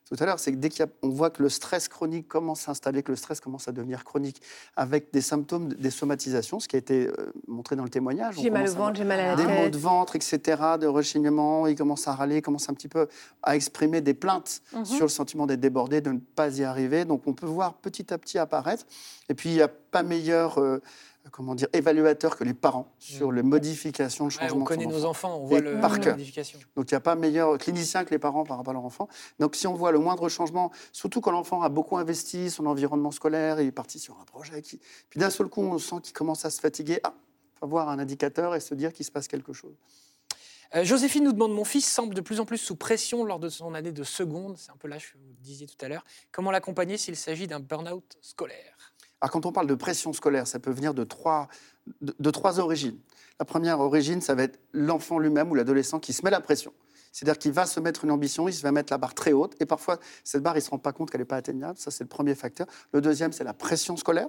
tout 0.07 0.15
à 0.19 0.25
l'heure, 0.25 0.39
c'est 0.39 0.51
que 0.51 0.57
dès 0.57 0.69
qu'on 0.69 1.09
voit 1.09 1.29
que 1.31 1.41
le 1.41 1.49
stress 1.49 1.87
chronique 1.87 2.27
commence 2.27 2.61
à 2.61 2.65
s'installer, 2.67 3.01
que 3.01 3.11
le 3.11 3.15
stress 3.15 3.39
commence 3.39 3.67
à 3.67 3.71
devenir 3.71 4.03
chronique, 4.03 4.41
avec 4.75 5.11
des 5.11 5.21
symptômes, 5.21 5.69
des 5.73 5.89
somatisations, 5.89 6.59
ce 6.59 6.67
qui 6.67 6.75
a 6.75 6.79
été 6.79 7.07
euh, 7.07 7.33
montré 7.47 7.75
dans 7.75 7.83
le 7.83 7.89
témoignage. 7.89 8.35
J'ai 8.39 8.49
mal 8.51 8.69
au 8.69 8.73
ventre, 8.73 8.97
j'ai 8.97 9.03
mal 9.03 9.19
à 9.19 9.27
la 9.29 9.35
des 9.35 9.43
maux 9.43 9.49
tête. 9.49 9.73
de 9.73 9.77
ventre, 9.77 10.15
etc., 10.15 10.39
de 10.79 10.87
rechignement, 10.87 11.65
il 11.67 11.75
commence 11.75 12.07
à 12.07 12.13
râler, 12.13 12.37
il 12.37 12.41
commence 12.41 12.69
un 12.69 12.73
petit 12.73 12.87
peu 12.87 13.07
à 13.41 13.55
exprimer 13.55 14.01
des 14.01 14.13
plaintes 14.13 14.61
Mhm. 14.73 14.85
sur 14.85 15.05
le 15.05 15.09
sentiment 15.09 15.47
d'être 15.47 15.59
débordé, 15.59 16.01
de 16.01 16.11
ne 16.11 16.19
pas 16.19 16.49
y 16.59 16.63
arriver. 16.63 17.05
Donc 17.05 17.23
on 17.25 17.33
peut 17.33 17.45
voir 17.47 17.73
petit 17.73 18.13
à 18.13 18.17
petit 18.17 18.37
apparaître. 18.37 18.85
Et 19.29 19.33
puis 19.33 19.49
il 19.49 19.53
n'y 19.55 19.61
a 19.61 19.67
pas 19.67 20.03
meilleur 20.03 20.59
euh, 20.59 20.81
comment 21.31 21.55
dire, 21.55 21.67
évaluateur 21.73 22.37
que 22.37 22.43
les 22.43 22.53
parents 22.53 22.93
sur 22.99 23.31
les 23.31 23.43
modifications, 23.43 24.25
le 24.25 24.29
Ouais, 24.29 24.39
changement 24.39 24.57
on 24.57 24.59
de 24.59 24.59
son 24.59 24.65
connaît 24.65 24.85
nos 24.85 25.05
enfant. 25.05 25.29
enfants, 25.33 25.39
on 25.41 25.45
voit 25.45 25.59
le, 25.59 25.79
par 25.79 25.99
cœur. 25.99 26.17
Donc 26.75 26.91
il 26.91 26.93
n'y 26.93 26.97
a 26.97 26.99
pas 26.99 27.15
meilleur 27.15 27.57
clinicien 27.57 28.05
que 28.05 28.11
les 28.11 28.19
parents 28.19 28.43
par 28.43 28.57
rapport 28.57 28.71
à 28.71 28.73
leur 28.75 28.85
enfant. 28.85 29.07
Donc 29.39 29.55
si 29.55 29.67
on 29.67 29.73
voit 29.73 29.91
le 29.91 29.99
moindre 29.99 30.29
changement, 30.29 30.71
surtout 30.91 31.21
quand 31.21 31.31
l'enfant 31.31 31.61
a 31.61 31.69
beaucoup 31.69 31.97
investi 31.97 32.49
son 32.49 32.65
environnement 32.65 33.11
scolaire, 33.11 33.59
il 33.61 33.67
est 33.67 33.71
parti 33.71 33.99
sur 33.99 34.19
un 34.19 34.25
projet, 34.25 34.61
qui... 34.61 34.79
puis 35.09 35.19
d'un 35.19 35.29
seul 35.29 35.47
coup 35.47 35.61
on 35.61 35.77
sent 35.77 35.97
qu'il 36.03 36.13
commence 36.13 36.45
à 36.45 36.49
se 36.49 36.59
fatiguer, 36.61 36.99
ah, 37.03 37.13
il 37.55 37.59
faut 37.59 37.67
voir 37.67 37.89
un 37.89 37.99
indicateur 37.99 38.55
et 38.55 38.59
se 38.59 38.75
dire 38.75 38.93
qu'il 38.93 39.05
se 39.05 39.11
passe 39.11 39.27
quelque 39.27 39.53
chose. 39.53 39.75
Euh, 40.75 40.83
Joséphine 40.83 41.23
nous 41.23 41.31
demande 41.31 41.53
Mon 41.53 41.63
fils 41.63 41.87
semble 41.87 42.15
de 42.15 42.21
plus 42.21 42.39
en 42.39 42.45
plus 42.45 42.57
sous 42.57 42.75
pression 42.75 43.23
lors 43.23 43.39
de 43.39 43.49
son 43.49 43.75
année 43.75 43.91
de 43.91 44.03
seconde. 44.03 44.57
C'est 44.57 44.71
un 44.71 44.77
peu 44.77 44.87
l'âge 44.87 45.13
que 45.13 45.17
vous 45.17 45.33
disiez 45.39 45.67
tout 45.67 45.77
à 45.81 45.87
l'heure. 45.87 46.03
Comment 46.31 46.51
l'accompagner 46.51 46.97
s'il 46.97 47.15
s'agit 47.15 47.47
d'un 47.47 47.59
burn-out 47.59 48.17
scolaire? 48.19 48.93
Quand 49.29 49.45
on 49.45 49.51
parle 49.51 49.67
de 49.67 49.75
pression 49.75 50.13
scolaire, 50.13 50.47
ça 50.47 50.59
peut 50.59 50.71
venir 50.71 50.93
de 50.93 51.03
trois, 51.03 51.49
origines. 52.59 52.97
La 53.39 53.45
première 53.45 53.79
origine, 53.79 54.21
ça 54.21 54.35
va 54.35 54.43
être 54.43 54.59
l'enfant 54.71 55.19
lui-même 55.19 55.51
ou 55.51 55.55
l'adolescent 55.55 55.99
qui 55.99 56.13
se 56.13 56.23
met 56.23 56.31
la 56.31 56.41
pression. 56.41 56.73
C'est-à-dire 57.11 57.37
qu'il 57.37 57.51
va 57.51 57.65
se 57.65 57.79
mettre 57.79 58.03
une 58.03 58.11
ambition, 58.11 58.47
il 58.49 58.53
se 58.53 58.61
va 58.61 58.71
mettre 58.71 58.91
la 58.91 58.97
barre 58.97 59.13
très 59.13 59.31
haute, 59.31 59.55
et 59.61 59.65
parfois, 59.65 59.99
cette 60.23 60.43
barre, 60.43 60.55
il 60.55 60.59
ne 60.59 60.63
se 60.63 60.69
rend 60.69 60.79
pas 60.79 60.91
compte 60.91 61.11
qu'elle 61.11 61.21
n'est 61.21 61.25
pas 61.25 61.37
atteignable. 61.37 61.77
Ça, 61.77 61.91
c'est 61.91 62.03
le 62.03 62.09
premier 62.09 62.35
facteur. 62.35 62.67
Le 62.91 62.99
deuxième, 62.99 63.31
c'est 63.31 63.45
la 63.45 63.53
pression 63.53 63.95
scolaire. 63.95 64.27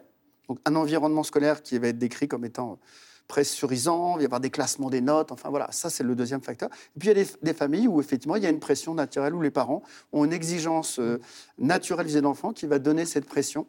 Donc, 0.48 0.60
un 0.64 0.76
environnement 0.76 1.24
scolaire 1.24 1.62
qui 1.62 1.78
va 1.78 1.88
être 1.88 1.98
décrit 1.98 2.28
comme 2.28 2.44
étant 2.44 2.78
pressurisant, 3.26 4.14
il 4.14 4.16
va 4.18 4.22
y 4.22 4.24
avoir 4.26 4.40
des 4.40 4.50
classements 4.50 4.90
des 4.90 5.00
notes, 5.00 5.32
enfin 5.32 5.50
voilà, 5.50 5.68
ça 5.72 5.90
c'est 5.90 6.04
le 6.04 6.14
deuxième 6.14 6.40
facteur. 6.40 6.70
Et 6.94 6.98
puis 6.98 7.08
il 7.08 7.18
y 7.18 7.20
a 7.20 7.24
des, 7.42 7.54
familles 7.54 7.88
où 7.88 8.00
effectivement 8.00 8.36
il 8.36 8.42
y 8.42 8.46
a 8.46 8.50
une 8.50 8.60
pression 8.60 8.94
naturelle, 8.94 9.34
où 9.34 9.42
les 9.42 9.50
parents 9.50 9.82
ont 10.12 10.24
une 10.24 10.32
exigence 10.32 10.98
euh, 10.98 11.20
naturelle 11.58 12.06
vis-à-vis 12.06 12.22
de 12.22 12.26
l'enfant 12.26 12.52
qui 12.52 12.66
va 12.66 12.78
donner 12.78 13.04
cette 13.04 13.26
pression. 13.26 13.66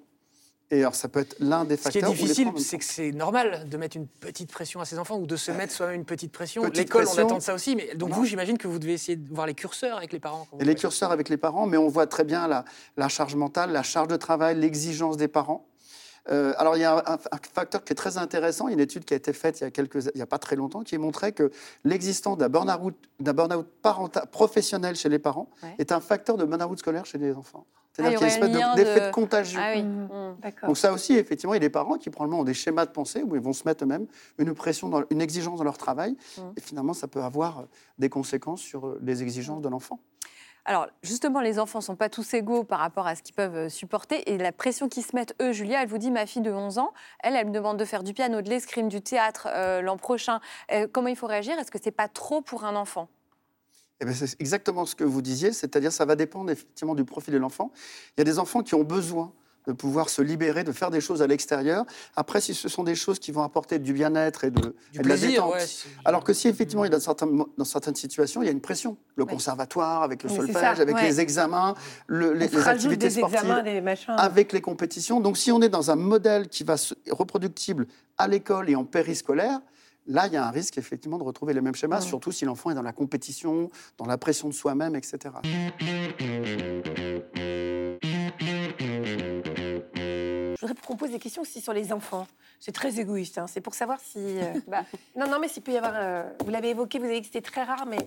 Et 0.70 0.80
alors 0.82 0.96
ça 0.96 1.08
peut 1.08 1.22
être 1.22 1.36
l'un 1.40 1.64
des 1.64 1.78
Ce 1.78 1.84
qui 1.84 2.00
est 2.00 2.02
facteurs. 2.02 2.12
difficile, 2.12 2.50
c'est 2.58 2.78
que 2.78 2.84
c'est 2.84 3.12
normal 3.14 3.70
de 3.70 3.78
mettre 3.78 3.96
une 3.96 4.08
petite 4.08 4.52
pression 4.52 4.82
à 4.82 4.86
ses 4.86 5.00
enfants 5.00 5.18
ou 5.18 5.26
de 5.26 5.36
se 5.38 5.50
mettre 5.52 5.72
soi-même 5.72 5.96
une 5.96 6.06
petite 6.06 6.32
pression. 6.34 6.62
L'école, 6.66 7.06
on 7.08 7.18
attend 7.18 7.38
de 7.38 7.42
ça 7.42 7.54
aussi. 7.54 7.76
Mais 7.78 7.96
donc 7.96 8.10
Non. 8.10 8.16
vous, 8.18 8.26
j'imagine 8.26 8.58
que 8.58 8.68
vous 8.68 8.78
devez 8.78 8.94
essayer 8.94 9.16
de 9.16 9.34
voir 9.34 9.48
les 9.48 9.54
curseurs 9.54 9.96
avec 9.98 10.12
les 10.12 10.20
parents. 10.20 10.46
Et 10.60 10.66
les 10.66 10.76
curseurs 10.76 11.12
avec 11.12 11.30
les 11.30 11.38
parents, 11.38 11.68
mais 11.68 11.78
on 11.78 11.88
voit 11.88 12.06
très 12.08 12.26
bien 12.26 12.48
la, 12.50 12.66
la 12.98 13.08
charge 13.08 13.36
mentale, 13.36 13.72
la 13.72 13.84
charge 13.84 14.10
de 14.10 14.18
travail, 14.18 14.60
l'exigence 14.60 15.16
des 15.16 15.30
parents. 15.30 15.66
Euh, 16.30 16.54
alors, 16.58 16.76
il 16.76 16.82
y 16.82 16.84
a 16.84 16.98
un, 16.98 17.14
un 17.16 17.38
facteur 17.54 17.84
qui 17.84 17.94
est 17.94 17.96
très 17.96 18.18
intéressant, 18.18 18.68
une 18.68 18.80
étude 18.80 19.06
qui 19.06 19.14
a 19.14 19.18
été 19.18 19.34
faite 19.34 19.60
il 19.62 19.64
y 19.64 19.68
a, 19.68 19.72
quelques, 19.72 20.06
il 20.14 20.18
y 20.20 20.22
a 20.22 20.26
pas 20.26 20.40
très 20.40 20.56
longtemps, 20.56 20.84
qui 20.84 20.98
montrait 20.98 21.32
que 21.32 21.52
l'existence 21.84 22.38
d'un 22.38 22.50
burn-out, 22.50 22.96
d'un 23.20 23.34
burn-out 23.34 23.68
parenta- 23.82 24.26
professionnel 24.26 24.96
chez 24.96 25.10
les 25.10 25.20
parents 25.20 25.50
Ouais. 25.64 25.76
est 25.80 25.92
un 25.92 26.00
facteur 26.00 26.38
de 26.38 26.46
burn-out 26.46 26.78
scolaire 26.80 27.06
chez 27.06 27.18
les 27.18 27.34
enfants. 27.34 27.66
Ah, 28.00 28.04
C'est-à-dire 28.04 28.20
qu'il 28.20 28.28
y 28.28 28.32
a 28.32 28.36
une 28.38 28.44
espèce 28.56 28.76
d'effet 28.76 29.00
de, 29.02 29.06
de- 29.08 29.12
contagion. 29.12 29.60
Ah 29.64 29.72
oui. 29.74 29.82
Mhm. 29.84 30.04
Mm. 30.06 30.36
D'accord. 30.42 30.68
Donc 30.68 30.78
ça 30.78 30.94
aussi, 30.94 31.14
effectivement, 31.16 31.54
il 31.54 31.58
y 31.58 31.64
a 31.66 31.68
des 31.68 31.70
parents 31.70 31.98
qui 31.98 32.10
probablement 32.12 32.42
ont 32.42 32.46
des 32.46 32.54
schémas 32.54 32.86
de 32.86 32.92
pensée 32.92 33.24
où 33.24 33.36
ils 33.36 33.42
vont 33.42 33.54
se 33.54 33.64
mettre 33.66 33.84
eux-mêmes 33.86 34.06
une 34.38 34.54
pression, 34.54 34.88
dans, 34.90 35.02
une 35.10 35.22
exigence 35.22 35.58
dans 35.58 35.64
leur 35.64 35.78
travail, 35.80 36.16
Mm. 36.38 36.42
et 36.58 36.62
finalement, 36.62 36.94
ça 36.94 37.08
peut 37.08 37.24
avoir 37.24 37.66
des 37.98 38.10
conséquences 38.10 38.62
sur 38.62 38.96
les 39.02 39.24
exigences 39.24 39.62
de 39.62 39.70
l'enfant. 39.70 40.00
Alors, 40.70 40.88
justement, 41.02 41.40
les 41.40 41.60
enfants 41.60 41.80
ne 41.80 41.84
sont 41.84 41.96
pas 41.96 42.10
tous 42.10 42.34
égaux 42.34 42.66
par 42.66 42.80
rapport 42.80 43.08
à 43.08 43.16
ce 43.16 43.24
qu'ils 43.24 43.34
peuvent 43.34 43.56
euh, 43.56 43.70
supporter. 43.70 44.30
Et 44.30 44.38
la 44.38 44.52
pression 44.52 44.90
qu'ils 44.90 45.06
se 45.06 45.16
mettent, 45.16 45.34
eux, 45.42 45.54
Julia, 45.54 45.82
elle 45.82 45.88
vous 45.88 45.98
dit, 45.98 46.12
ma 46.12 46.26
fille 46.26 46.42
de 46.42 46.52
11 46.52 46.78
ans, 46.78 46.94
elle, 47.20 47.38
elle 47.38 47.48
me 47.48 47.54
demande 47.54 47.78
de 47.78 47.86
faire 47.86 48.04
du 48.04 48.14
piano, 48.14 48.42
de 48.42 48.50
l'escrime, 48.50 48.90
du 48.90 49.02
théâtre 49.02 49.48
euh, 49.50 49.82
l'an 49.82 49.96
prochain. 49.96 50.42
Euh, 50.74 50.86
comment 50.92 51.08
il 51.08 51.16
faut 51.16 51.26
réagir? 51.26 51.58
Est-ce 51.58 51.72
que 51.72 51.80
c'est 51.82 51.92
pas 51.92 52.10
trop 52.10 52.42
pour 52.42 52.66
un 52.66 52.76
enfant? 52.76 53.08
Eh 54.02 54.06
ben, 54.06 54.14
c'est 54.14 54.40
exactement 54.42 54.86
ce 54.86 54.94
que 54.94 55.06
vous 55.06 55.22
disiez, 55.22 55.54
c'est-à-dire 55.54 55.94
ça 55.94 56.04
va 56.04 56.18
dépendre 56.18 56.52
effectivement 56.52 56.96
du 56.96 57.06
profil 57.06 57.34
de 57.34 57.40
l'enfant. 57.40 57.72
Il 58.18 58.20
y 58.20 58.22
a 58.22 58.26
des 58.26 58.38
enfants 58.38 58.62
qui 58.62 58.76
ont 58.76 58.84
besoin 58.84 59.32
de 59.68 59.74
pouvoir 59.74 60.10
se 60.10 60.22
libérer, 60.22 60.64
de 60.64 60.72
faire 60.72 60.90
des 60.90 61.02
choses 61.02 61.22
à 61.22 61.28
l'extérieur. 61.28 61.86
Après, 62.16 62.40
si 62.42 62.54
ce 62.54 62.70
sont 62.70 62.84
des 62.84 62.96
choses 62.96 63.20
qui 63.20 63.32
vont 63.32 63.44
apporter 63.44 63.78
du 63.80 63.94
bien-être 63.94 64.46
et 64.46 64.50
de, 64.52 64.62
Du 64.62 64.70
et 64.94 64.94
de 64.94 64.98
la 64.98 65.04
plaisir, 65.04 65.30
détente. 65.46 65.54
ouais, 65.56 65.66
Alors 66.06 66.24
que 66.24 66.34
si 66.34 66.48
effectivement, 66.48 66.86
il 66.86 66.88
y 66.92 66.94
a 66.94 66.98
dans, 66.98 67.04
certains 67.04 67.26
mo- 67.26 67.50
dans 67.58 67.66
certaines 67.66 67.96
situations, 67.96 68.42
il 68.42 68.46
y 68.46 68.50
a 68.50 68.52
une 68.54 68.62
pression. 68.62 68.98
Le 69.16 69.26
conservatoire, 69.26 70.04
avec 70.04 70.24
le 70.24 70.30
Oui, 70.30 70.36
solfège, 70.38 70.80
avec 70.80 70.96
ouais. 70.96 71.04
les 71.04 71.20
examens, 71.20 71.74
le- 72.08 72.34
les, 72.34 72.48
les 72.48 72.68
activités 72.68 73.08
des 73.08 73.10
sportives. 73.16 73.40
examens, 73.40 73.62
des 73.64 73.82
machins. 73.82 74.16
avec 74.18 74.54
les 74.54 74.62
compétitions. 74.62 75.20
Donc, 75.20 75.38
si 75.38 75.52
on 75.52 75.62
est 75.62 75.70
dans 75.70 75.92
un 75.92 75.96
modèle 75.98 76.48
qui 76.48 76.64
va 76.64 76.78
se 76.78 76.94
reproductible 77.12 77.88
à 78.18 78.28
l'école 78.28 78.70
et 78.70 78.76
en 78.76 78.86
périscolaire, 78.86 79.60
là, 80.08 80.28
il 80.28 80.34
y 80.34 80.38
a 80.38 80.48
un 80.48 80.52
risque 80.52 80.78
effectivement 80.78 81.18
de 81.18 81.24
retrouver 81.24 81.54
les 81.54 81.60
mêmes 81.62 81.76
schémas, 81.76 82.00
surtout 82.00 82.32
si 82.32 82.46
l'enfant 82.46 82.70
est 82.72 82.76
dans 82.76 82.82
la 82.82 82.94
compétition, 82.94 83.70
dans 83.98 84.06
la 84.06 84.18
pression 84.18 84.48
de 84.48 84.54
soi-même, 84.54 84.96
etc. 84.96 85.32
Je 90.60 90.66
voudrais 90.66 90.76
qu'on 90.86 90.96
pose 90.96 91.12
des 91.12 91.20
questions 91.20 91.44
aussi 91.44 91.62
sur 91.62 91.72
les 91.74 91.94
enfants. 91.94 92.28
C'est 92.60 92.72
très 92.72 93.00
égoïste. 93.00 93.38
hein. 93.38 93.46
C'est 93.48 93.62
pour 93.62 93.76
savoir 93.76 94.00
si. 94.00 94.18
euh, 94.18 94.54
Bah. 94.68 94.84
Non, 95.16 95.28
non, 95.30 95.38
mais 95.40 95.48
s'il 95.48 95.62
peut 95.64 95.72
y 95.72 95.78
avoir. 95.78 95.94
euh, 95.96 96.24
Vous 96.44 96.50
l'avez 96.50 96.70
évoqué, 96.72 96.98
vous 96.98 97.06
avez 97.06 97.16
dit 97.22 97.22
que 97.30 97.34
c'était 97.34 97.48
très 97.48 97.64
rare, 97.64 97.86
mais 97.86 97.98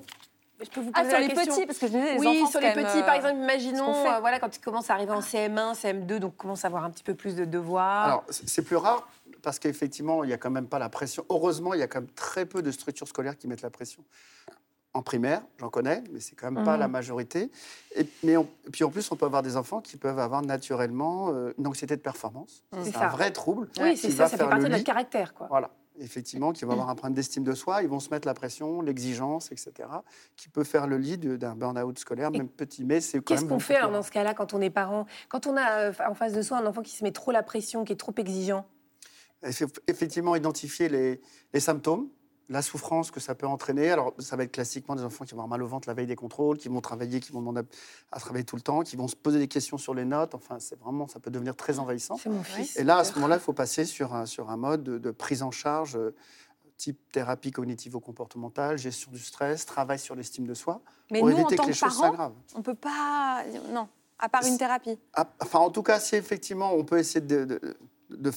je 0.61 0.69
peux 0.69 0.81
vous 0.81 0.91
Ah, 0.95 1.01
poser 1.03 1.11
sur 1.11 1.21
la 1.21 1.27
les 1.29 1.33
question. 1.35 1.55
petits, 1.55 1.67
parce 1.67 1.79
que 1.79 1.87
je 1.87 1.93
disais, 1.93 2.15
les 2.15 2.19
oui, 2.19 2.41
enfants, 2.43 2.51
sur 2.51 2.61
les 2.61 2.73
petits, 2.73 2.99
euh, 2.99 3.03
par 3.03 3.15
exemple, 3.15 3.35
qu'on 3.35 3.43
imaginons, 3.45 3.95
euh, 4.07 4.19
voilà, 4.21 4.41
quand 4.41 4.55
ils 4.57 4.61
commencent 4.61 4.91
à 4.91 4.95
arriver 4.95 5.13
en 5.13 5.21
CM1, 5.21 5.75
CM2, 5.75 6.19
donc 6.19 6.37
commencent 6.37 6.65
à 6.65 6.69
avoir 6.69 6.85
un 6.85 6.91
petit 6.91 7.05
peu 7.05 7.15
plus 7.15 7.37
de 7.37 7.45
devoirs. 7.45 8.05
Alors, 8.05 8.25
c'est 8.31 8.63
plus 8.63 8.77
rare 8.77 9.09
parce 9.43 9.59
qu'effectivement, 9.61 10.25
il 10.25 10.27
n'y 10.27 10.33
a 10.35 10.37
quand 10.39 10.51
même 10.51 10.67
pas 10.67 10.79
la 10.81 10.89
pression. 10.89 11.25
Heureusement, 11.31 11.73
il 11.75 11.81
y 11.81 11.83
a 11.83 11.87
quand 11.87 12.01
même 12.01 12.11
très 12.11 12.45
peu 12.47 12.61
de 12.63 12.71
structures 12.73 13.07
scolaires 13.09 13.39
qui 13.39 13.47
mettent 13.47 13.63
la 13.63 13.71
pression. 13.71 14.03
En 14.93 15.03
primaire, 15.03 15.43
j'en 15.59 15.71
connais, 15.71 16.03
mais 16.13 16.19
c'est 16.19 16.35
quand 16.35 16.51
même 16.51 16.65
pas 16.65 16.75
Mhm. 16.75 16.81
la 16.81 16.89
majorité. 16.89 17.51
Et, 17.95 18.05
mais 18.25 18.37
on- 18.37 18.49
et 18.67 18.71
puis 18.71 18.83
en 18.83 18.91
plus, 18.91 19.09
on 19.13 19.17
peut 19.17 19.27
avoir 19.27 19.43
des 19.43 19.57
enfants 19.57 19.81
qui 19.81 19.97
peuvent 19.97 20.19
avoir 20.19 20.43
naturellement 20.43 21.31
euh, 21.33 21.53
une 21.59 21.67
anxiété 21.69 21.95
de 21.97 22.01
performance. 22.03 22.65
C'est 22.83 22.97
un 22.97 23.07
vrai 23.09 23.31
trouble. 23.31 23.69
oui, 23.81 23.97
c'est 23.97 24.09
va 24.09 24.25
ça, 24.25 24.37
ça 24.37 24.37
fait 24.45 24.49
partie 24.51 24.65
de 24.65 24.71
notre 24.71 24.83
caractère, 24.85 25.33
quoi. 25.33 25.47
Voilà, 25.49 25.71
effectivement, 26.01 26.53
qui 26.53 26.65
vont 26.65 26.73
avoir 26.73 26.89
un 26.89 26.97
problème 26.97 27.15
d'estime 27.15 27.45
de 27.45 27.55
soi, 27.55 27.83
ils 27.83 27.89
vont 27.89 28.01
se 28.01 28.11
mettre 28.11 28.27
la 28.27 28.35
pression, 28.35 28.81
l'exigence, 28.83 29.53
etc., 29.53 30.03
qui 30.35 30.49
peut 30.49 30.65
faire 30.65 30.89
le 30.89 30.97
lit 30.99 31.19
d'un 31.19 31.55
burn-out 31.55 31.97
scolaire, 31.97 32.31
Et 32.35 32.39
même 32.39 32.49
petit, 32.49 32.85
mais 32.85 33.01
c'est 33.01 33.19
quand 33.19 33.27
Qu'est-ce 33.27 33.43
même 33.43 33.51
qu'on 33.51 33.59
fait 33.61 33.77
alors 33.77 33.91
rare. 33.91 34.01
dans 34.01 34.03
ce 34.05 34.11
cas-là 34.11 34.35
quand 34.35 34.55
on 34.55 34.61
est 34.61 34.71
parent? 34.71 35.07
Quand 35.29 35.47
on 35.47 35.57
a 35.57 35.71
euh, 35.83 35.93
en 36.09 36.15
face 36.15 36.33
de 36.33 36.43
soi 36.43 36.59
un 36.59 36.67
enfant 36.67 36.83
qui 36.83 36.97
se 36.97 37.05
met 37.05 37.13
trop 37.13 37.31
la 37.31 37.45
pression, 37.45 37.85
qui 37.85 37.93
est 37.93 37.97
trop 37.97 38.15
exigeant? 38.17 38.67
Eff- 39.45 39.79
Effectivement, 39.87 40.35
identifier 40.35 40.89
les, 40.89 41.21
les 41.55 41.61
symptômes, 41.61 42.09
la 42.51 42.63
souffrance 42.63 43.11
que 43.11 43.21
ça 43.21 43.35
peut 43.35 43.47
entraîner. 43.47 43.91
Alors, 43.91 44.13
ça 44.19 44.37
va 44.37 44.43
être 44.43 44.53
classiquement 44.53 44.97
des 44.97 45.05
enfants 45.05 45.25
qui 45.25 45.33
vont 45.35 45.39
avoir 45.39 45.49
mal 45.49 45.63
au 45.63 45.67
ventre 45.69 45.89
la 45.89 45.95
veille 45.95 46.07
des 46.09 46.17
contrôles, 46.17 46.59
qui 46.59 46.69
vont 46.69 46.81
travailler, 46.81 47.21
qui 47.21 47.31
vont 47.33 47.39
demander 47.41 47.61
à, 47.61 48.17
à 48.17 48.21
travailler 48.21 48.45
tout 48.45 48.57
le 48.57 48.63
temps, 48.63 48.81
qui 48.83 48.97
vont 48.97 49.09
se 49.09 49.17
poser 49.17 49.39
des 49.39 49.49
questions 49.49 49.79
sur 49.79 49.95
les 49.95 50.05
notes. 50.05 50.35
Enfin, 50.35 50.59
c'est 50.59 50.79
vraiment, 50.79 51.07
ça 51.09 51.21
peut 51.21 51.31
devenir 51.31 51.55
très 51.57 51.79
envahissant. 51.79 52.17
C'est 52.17 52.29
mon 52.29 52.43
fils. 52.43 52.77
Et 52.77 52.85
là, 52.85 52.99
à 52.99 53.05
ce 53.05 53.15
moment-là, 53.15 53.37
il 53.37 53.41
faut 53.41 53.53
passer 53.53 53.85
sur 53.85 54.15
un, 54.15 54.27
sur 54.27 54.51
un 54.51 54.57
mode 54.57 54.83
de, 54.83 54.99
de 54.99 55.11
prise 55.13 55.43
en 55.43 55.51
charge 55.53 55.97
euh, 55.97 56.15
type 56.77 56.99
thérapie 57.13 57.53
cognitivo-comportementale, 57.53 58.79
gestion 58.79 59.13
du 59.13 59.19
stress, 59.21 59.65
travail 59.67 59.99
sur 59.99 60.15
l'estime 60.17 60.47
de 60.47 60.55
soi, 60.55 60.81
Mais 61.11 61.21
pour 61.21 61.29
nous, 61.29 61.37
en 61.37 61.39
éviter 61.41 61.57
tant 61.57 61.63
que 61.65 61.69
les 61.69 61.73
que 61.75 61.79
choses 61.79 62.01
parents, 62.01 62.33
on 62.55 62.63
peut 62.63 62.75
pas... 62.75 63.45
Non, 63.71 63.87
à 64.19 64.29
part 64.29 64.45
une 64.45 64.59
thérapie. 64.59 64.99
Enfin, 65.41 65.61
en 65.61 65.71
tout 65.71 65.83
cas, 65.83 66.01
si 66.01 66.17
effectivement, 66.17 66.73
on 66.75 66.85
peut 66.85 66.99
essayer 66.99 67.21
de- 67.21 67.61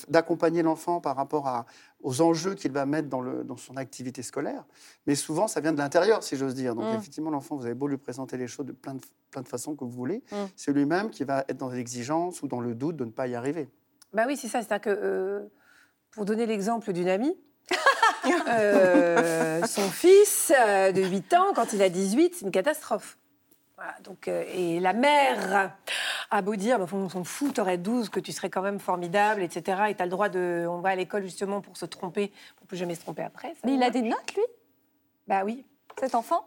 d'accompagner 0.07 0.61
l'enfant 0.63 1.01
par 1.01 1.15
rapport 1.15 1.47
à- 1.47 1.65
aux 2.01 2.21
enjeux 2.21 2.53
qu'il 2.55 2.71
va 2.71 2.85
mettre 2.85 3.07
dans, 3.09 3.21
le- 3.21 3.43
dans 3.43 3.57
son 3.57 3.75
activité 3.77 4.21
scolaire. 4.23 4.65
Mais 5.07 5.15
souvent, 5.15 5.47
ça 5.47 5.61
vient 5.61 5.73
de 5.73 5.77
l'intérieur, 5.77 6.23
si 6.23 6.35
j'ose 6.37 6.53
dire. 6.55 6.75
Donc, 6.75 6.85
Mm. 6.93 6.97
effectivement, 6.97 7.29
l'enfant, 7.31 7.55
vous 7.55 7.65
avez 7.65 7.75
beau 7.75 7.87
lui 7.87 7.97
présenter 7.97 8.37
les 8.37 8.47
choses 8.47 8.65
de 8.65 8.71
plein 8.71 8.93
de, 8.95 9.01
plein 9.31 9.41
de 9.41 9.47
façons 9.47 9.75
que 9.75 9.83
vous 9.83 9.89
voulez, 9.91 10.23
Mm. 10.31 10.35
c'est 10.55 10.71
lui-même 10.73 11.09
qui 11.09 11.23
va 11.23 11.43
être 11.47 11.57
dans 11.57 11.69
l'exigence 11.69 12.41
ou 12.43 12.47
dans 12.47 12.59
le 12.59 12.75
doute 12.75 12.95
de 12.97 13.05
ne 13.05 13.11
pas 13.11 13.27
y 13.27 13.35
arriver. 13.35 13.69
Bah 14.13 14.25
oui, 14.27 14.37
c'est 14.37 14.47
ça. 14.47 14.61
C'est-à-dire 14.61 14.81
que, 14.81 14.99
euh, 15.01 15.39
pour 16.11 16.25
donner 16.25 16.45
l'exemple 16.45 16.93
d'une 16.93 17.09
amie, 17.09 17.35
Euh, 18.47 19.61
son 19.65 19.89
fils 19.89 20.53
euh, 20.57 20.91
de 20.91 21.01
8 21.01 21.33
ans, 21.33 21.53
quand 21.55 21.73
il 21.73 21.81
a 21.81 21.89
18, 21.89 22.35
c'est 22.35 22.45
une 22.45 22.51
catastrophe. 22.51 23.17
Voilà, 23.75 23.95
donc, 24.03 24.27
euh, 24.27 24.43
et 24.53 24.79
la 24.79 24.93
mère 24.93 25.73
a 26.33 26.41
beau 26.41 26.55
dire, 26.55 26.79
bah, 26.79 26.85
on 26.91 27.09
s'en 27.09 27.23
fout, 27.23 27.53
t'aurais 27.55 27.77
12, 27.77 28.09
que 28.09 28.19
tu 28.19 28.31
serais 28.31 28.49
quand 28.49 28.61
même 28.61 28.79
formidable, 28.79 29.41
etc. 29.41 29.83
Et 29.89 29.95
t'as 29.95 30.05
le 30.05 30.11
droit 30.11 30.29
de. 30.29 30.65
On 30.69 30.79
va 30.79 30.89
à 30.89 30.95
l'école 30.95 31.23
justement 31.23 31.61
pour 31.61 31.77
se 31.77 31.85
tromper, 31.85 32.31
pour 32.57 32.67
plus 32.67 32.77
jamais 32.77 32.95
se 32.95 33.01
tromper 33.01 33.23
après. 33.23 33.49
ça, 33.49 33.61
Mais 33.65 33.75
il 33.75 33.83
a 33.83 33.89
des 33.89 34.01
notes, 34.01 34.33
lui, 34.35 34.43
Bah 35.27 35.43
oui. 35.45 35.65
cet 35.99 36.15
enfant? 36.15 36.45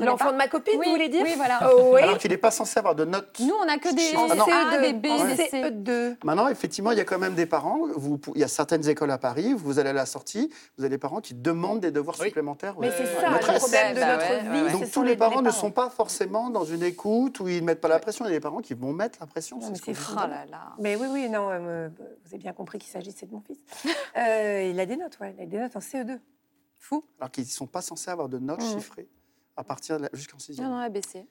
L'enfant 0.00 0.32
de 0.32 0.36
ma 0.36 0.48
copine, 0.48 0.74
Oui, 0.78 0.86
vous 0.86 0.92
voulez 0.92 1.08
dire 1.08 1.22
oui, 1.24 1.32
voilà. 1.36 1.70
Oh, 1.72 1.92
oui. 1.94 2.02
Alors 2.02 2.18
qu'il 2.18 2.30
n'est 2.30 2.36
pas 2.36 2.50
censé 2.50 2.78
avoir 2.78 2.94
de 2.94 3.04
notes. 3.04 3.38
Nous, 3.40 3.54
on 3.54 3.68
a 3.68 3.78
que 3.78 3.94
des 3.94 4.12
Ah 4.16 4.34
non. 4.34 4.44
CE2, 4.44 4.80
des 4.80 4.92
B, 4.92 5.06
en 5.12 5.24
des 5.24 5.36
C. 5.36 5.48
CE2. 5.52 6.16
Maintenant, 6.24 6.48
effectivement, 6.48 6.92
il 6.92 6.98
y 6.98 7.00
a 7.00 7.04
quand 7.04 7.18
même 7.18 7.34
des 7.34 7.46
parents. 7.46 7.78
Vous, 7.94 8.20
il 8.34 8.40
y 8.40 8.44
a 8.44 8.48
certaines 8.48 8.86
écoles 8.88 9.10
à 9.10 9.18
Paris. 9.18 9.54
Vous 9.56 9.78
allez 9.78 9.90
à 9.90 9.94
la 9.94 10.06
sortie, 10.06 10.50
vous 10.76 10.84
avez 10.84 10.90
des 10.90 10.98
parents 10.98 11.20
qui 11.20 11.34
demandent 11.34 11.80
des 11.80 11.90
devoirs 11.90 12.16
Oui. 12.20 12.26
supplémentaires. 12.26 12.74
Mais 12.78 12.88
aux- 12.88 12.92
c'est 12.92 13.06
ça, 13.06 13.30
le 13.30 13.38
problème 13.38 13.94
de 13.94 14.00
Bah 14.00 14.16
notre 14.16 14.28
ouais, 14.28 14.40
vie. 14.40 14.48
ouais, 14.48 14.62
ouais. 14.64 14.72
Donc 14.72 14.90
tous 14.90 15.02
les 15.02 15.16
parents 15.16 15.42
ne 15.42 15.50
sont 15.50 15.70
pas 15.70 15.88
forcément 15.90 16.50
dans 16.50 16.64
une 16.64 16.82
écoute 16.82 17.40
où 17.40 17.48
ils 17.48 17.60
ne 17.60 17.66
mettent 17.66 17.80
pas 17.80 17.88
la 17.88 17.98
pression. 17.98 18.24
Il 18.24 18.28
y 18.28 18.32
a 18.32 18.36
des 18.36 18.40
parents 18.40 18.60
qui 18.60 18.74
vont 18.74 18.92
mettre 18.92 19.18
la 19.20 19.26
pression. 19.26 19.58
Non, 19.58 19.72
c'est 19.74 19.86
mais 19.88 19.94
ce. 19.94 20.00
Oh 20.12 20.16
là 20.16 20.44
là. 20.50 20.74
Mais 20.78 20.96
oui, 20.96 21.06
oui, 21.10 21.28
non, 21.28 21.48
euh, 21.50 21.88
vous 21.88 22.28
avez 22.34 22.38
bien 22.38 22.52
compris 22.52 22.78
qu'il 22.78 22.90
s'agissait 22.90 23.26
de 23.26 23.32
mon 23.32 23.40
fils. 23.40 23.58
Euh, 24.16 24.68
il 24.70 24.80
a 24.80 24.86
des 24.86 24.96
notes, 24.96 25.16
ouais, 25.20 25.34
il 25.38 25.42
a 25.42 25.46
des 25.46 25.58
notes 25.58 25.76
en 25.76 25.80
CE2. 25.80 26.18
Fou. 26.78 27.04
Alors 27.20 27.30
qu'ils 27.30 27.44
ne 27.44 27.48
sont 27.48 27.66
pas 27.66 27.80
censés 27.82 28.10
avoir 28.10 28.28
de 28.28 28.38
notes 28.38 28.60
Mhm. 28.62 28.74
chiffrées 28.74 29.08
à 29.58 29.64
partir 29.64 29.98
jusqu'en 30.12 30.36
Non, 30.36 30.40
sixième. 30.40 30.68
non, 30.68 30.76
ABC. 30.78 31.26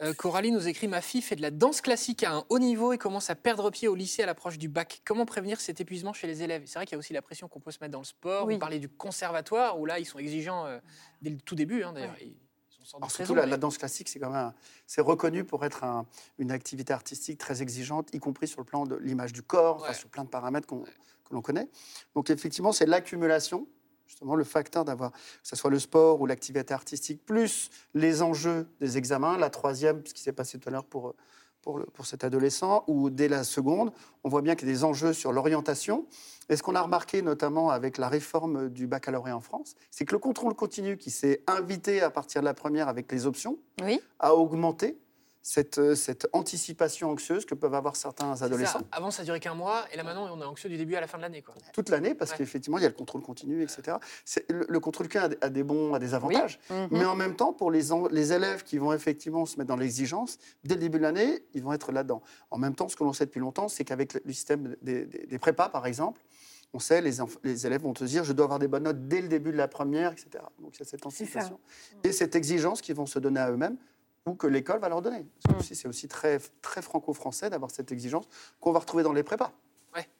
Euh, 0.00 0.12
Coralie 0.14 0.50
nous 0.50 0.66
écrit 0.66 0.88
Ma 0.88 1.00
fille 1.00 1.22
fait 1.22 1.36
de 1.36 1.42
la 1.42 1.52
danse 1.52 1.80
classique 1.80 2.24
à 2.24 2.32
un 2.32 2.44
haut 2.48 2.58
niveau 2.58 2.92
et 2.92 2.98
commence 2.98 3.30
à 3.30 3.36
perdre 3.36 3.70
pied 3.70 3.86
au 3.86 3.94
lycée 3.94 4.22
à 4.22 4.26
l'approche 4.26 4.58
du 4.58 4.68
bac. 4.68 5.00
Comment 5.04 5.26
prévenir 5.26 5.60
cet 5.60 5.80
épuisement 5.80 6.12
chez 6.12 6.26
les 6.26 6.42
élèves? 6.42 6.64
C'est 6.66 6.74
vrai 6.74 6.86
qu'il 6.86 6.94
y 6.94 6.96
a 6.96 6.98
aussi 6.98 7.12
la 7.12 7.22
pression 7.22 7.46
qu'on 7.46 7.60
peut 7.60 7.70
se 7.70 7.78
mettre 7.80 7.92
dans 7.92 8.00
le 8.00 8.04
sport. 8.04 8.46
Oui. 8.46 8.54
Vous 8.54 8.58
parlez 8.60 8.80
du 8.80 8.88
conservatoire 8.88 9.78
où 9.78 9.86
là, 9.86 10.00
ils 10.00 10.04
sont 10.04 10.18
exigeants 10.18 10.66
euh, 10.66 10.80
dès 11.20 11.30
le 11.30 11.38
tout 11.38 11.54
début. 11.54 11.84
hein, 11.84 11.92
D'ailleurs, 11.92 12.16
Alors 12.96 13.10
surtout 13.12 13.34
la, 13.36 13.56
danse 13.56 13.78
classique, 13.78 14.08
c'est 14.08 14.18
quand 14.18 14.30
même 14.30 14.52
c'est 14.88 15.02
reconnu 15.02 15.44
pour 15.44 15.64
être 15.64 15.84
un- 15.84 16.04
une 16.38 16.50
activité 16.50 16.92
artistique 16.92 17.38
très 17.38 17.62
exigeante, 17.62 18.12
y 18.12 18.18
compris 18.18 18.48
sur 18.48 18.60
le 18.60 18.64
plan 18.66 18.86
de 18.86 18.96
l'image 18.96 19.32
du 19.32 19.42
corps, 19.42 19.76
enfin, 19.76 19.92
sur 19.92 20.08
plein 20.08 20.24
de 20.24 20.28
paramètres 20.30 20.66
qu'on- 20.66 20.82
que 20.82 21.32
l'on 21.32 21.42
connaît. 21.42 21.68
Donc 22.16 22.28
effectivement, 22.30 22.72
c'est 22.72 22.86
l'accumulation, 22.86 23.68
justement 24.12 24.34
le 24.36 24.44
facteur 24.44 24.84
d'avoir, 24.84 25.10
que 25.12 25.18
ce 25.42 25.56
soit 25.56 25.70
le 25.70 25.78
sport 25.78 26.20
ou 26.20 26.26
l'activité 26.26 26.74
artistique, 26.74 27.24
plus 27.24 27.70
les 27.94 28.20
enjeux 28.22 28.68
des 28.78 28.98
examens. 28.98 29.38
La 29.38 29.48
troisième, 29.50 30.02
ce 30.06 30.12
qui 30.12 30.20
s'est 30.22 30.32
passé 30.32 30.58
tout 30.58 30.68
à 30.68 30.72
l'heure 30.72 30.84
pour 30.84 31.14
pour, 31.62 31.78
le- 31.78 31.84
pour 31.86 32.06
cet 32.06 32.24
adolescent, 32.24 32.82
ou 32.88 33.08
dès 33.08 33.28
la 33.28 33.44
seconde, 33.44 33.92
on 34.24 34.28
voit 34.28 34.42
bien 34.42 34.56
qu'il 34.56 34.66
y 34.66 34.72
a 34.72 34.74
des 34.74 34.82
enjeux 34.82 35.12
sur 35.12 35.30
l'orientation. 35.30 36.06
Et 36.48 36.56
ce 36.56 36.62
qu'on 36.64 36.74
a 36.74 36.80
remarqué 36.82 37.22
notamment 37.22 37.70
avec 37.70 37.98
la 37.98 38.08
réforme 38.08 38.68
du 38.68 38.88
baccalauréat 38.88 39.36
en 39.36 39.40
France, 39.40 39.76
c'est 39.88 40.04
que 40.04 40.10
le 40.12 40.18
contrôle 40.18 40.54
continu 40.54 40.96
qui 40.96 41.12
s'est 41.12 41.40
invité 41.46 42.02
à 42.02 42.10
partir 42.10 42.40
de 42.40 42.46
la 42.46 42.54
première 42.54 42.88
avec 42.88 43.12
les 43.12 43.26
options 43.26 43.58
Oui. 43.80 44.00
a 44.18 44.34
augmenté 44.34 44.98
cette, 45.44 45.78
euh, 45.78 45.94
cette 45.96 46.28
anticipation 46.32 47.10
anxieuse 47.10 47.44
que 47.44 47.54
peuvent 47.54 47.74
avoir 47.74 47.96
certains 47.96 48.36
ça. 48.36 48.44
adolescents 48.44 48.80
Avant, 48.92 49.10
ça 49.10 49.24
durait 49.24 49.40
qu'un 49.40 49.54
mois 49.54 49.84
et 49.92 49.96
là, 49.96 50.04
maintenant, 50.04 50.28
on 50.32 50.40
est 50.40 50.44
anxieux 50.44 50.68
du 50.70 50.76
début 50.76 50.94
à 50.94 51.00
la 51.00 51.08
fin 51.08 51.18
de 51.18 51.22
l'année. 51.22 51.42
quoi. 51.42 51.54
toute 51.72 51.88
l'année, 51.88 52.14
parce 52.14 52.30
Ouais. 52.32 52.38
qu'effectivement, 52.38 52.78
il 52.78 52.82
y 52.82 52.84
a 52.84 52.88
le 52.88 52.94
contrôle 52.94 53.22
continu, 53.22 53.62
etc. 53.62 53.96
Le, 54.48 54.66
le 54.68 54.80
contrôle 54.80 55.08
continu 55.08 55.34
a, 55.40 55.48
des- 55.50 55.62
bons, 55.64 55.94
a 55.94 55.98
des 55.98 56.14
avantages, 56.14 56.60
Mhm. 56.70 56.88
mais 56.92 57.04
en 57.04 57.16
même 57.16 57.34
temps, 57.34 57.52
pour 57.52 57.70
les, 57.70 57.92
élèves 58.32 58.62
qui 58.62 58.78
vont 58.78 58.92
effectivement 58.92 59.44
se 59.46 59.56
mettre 59.56 59.68
dans 59.68 59.76
l'exigence, 59.76 60.38
dès 60.64 60.74
le 60.76 60.80
début 60.80 60.98
de 60.98 61.02
l'année, 61.02 61.44
ils 61.54 61.62
vont 61.62 61.72
être 61.72 61.90
là-dedans. 61.92 62.22
En 62.50 62.58
même 62.58 62.74
temps, 62.74 62.88
ce 62.88 62.94
que 62.96 63.02
l'on 63.04 63.12
sait 63.12 63.26
depuis 63.26 63.40
longtemps, 63.40 63.68
c'est 63.68 63.84
qu'avec 63.84 64.14
le, 64.14 64.32
système 64.32 64.76
des, 64.82 65.06
des- 65.06 65.26
des 65.26 65.38
prépas, 65.38 65.68
par 65.68 65.86
exemple, 65.86 66.20
on 66.74 66.78
sait, 66.78 67.02
les, 67.02 67.16
les 67.44 67.66
élèves 67.66 67.82
vont 67.82 67.92
te 67.92 68.04
dire, 68.04 68.24
je 68.24 68.32
dois 68.32 68.44
avoir 68.44 68.58
des 68.58 68.68
bonnes 68.68 68.84
notes 68.84 69.06
dès 69.08 69.20
le 69.20 69.28
début 69.28 69.52
de 69.52 69.56
la 69.58 69.68
première, 69.68 70.12
etc. 70.12 70.42
Donc 70.60 70.76
il 70.76 70.80
y 70.80 70.82
a 70.82 70.86
cette 70.86 71.04
anticipation. 71.04 71.58
Et 72.04 72.12
cette 72.12 72.34
exigence 72.36 72.80
qu'ils 72.80 72.94
vont 72.94 73.04
se 73.06 73.18
donner 73.18 73.40
à 73.40 73.50
eux-mêmes, 73.50 73.76
ou 74.26 74.34
que 74.34 74.46
l'école 74.46 74.80
va 74.80 74.88
leur 74.88 75.02
donner. 75.02 75.26
Mm. 75.48 75.58
aussi, 75.58 75.74
c'est 75.74 75.88
aussi 75.88 76.08
très, 76.08 76.38
très 76.60 76.82
franco-français 76.82 77.50
d'avoir 77.50 77.70
cette 77.70 77.92
exigence 77.92 78.26
qu'on 78.60 78.72
va 78.72 78.78
retrouver 78.80 79.02
dans 79.02 79.12
les 79.12 79.22
prépas. 79.22 79.52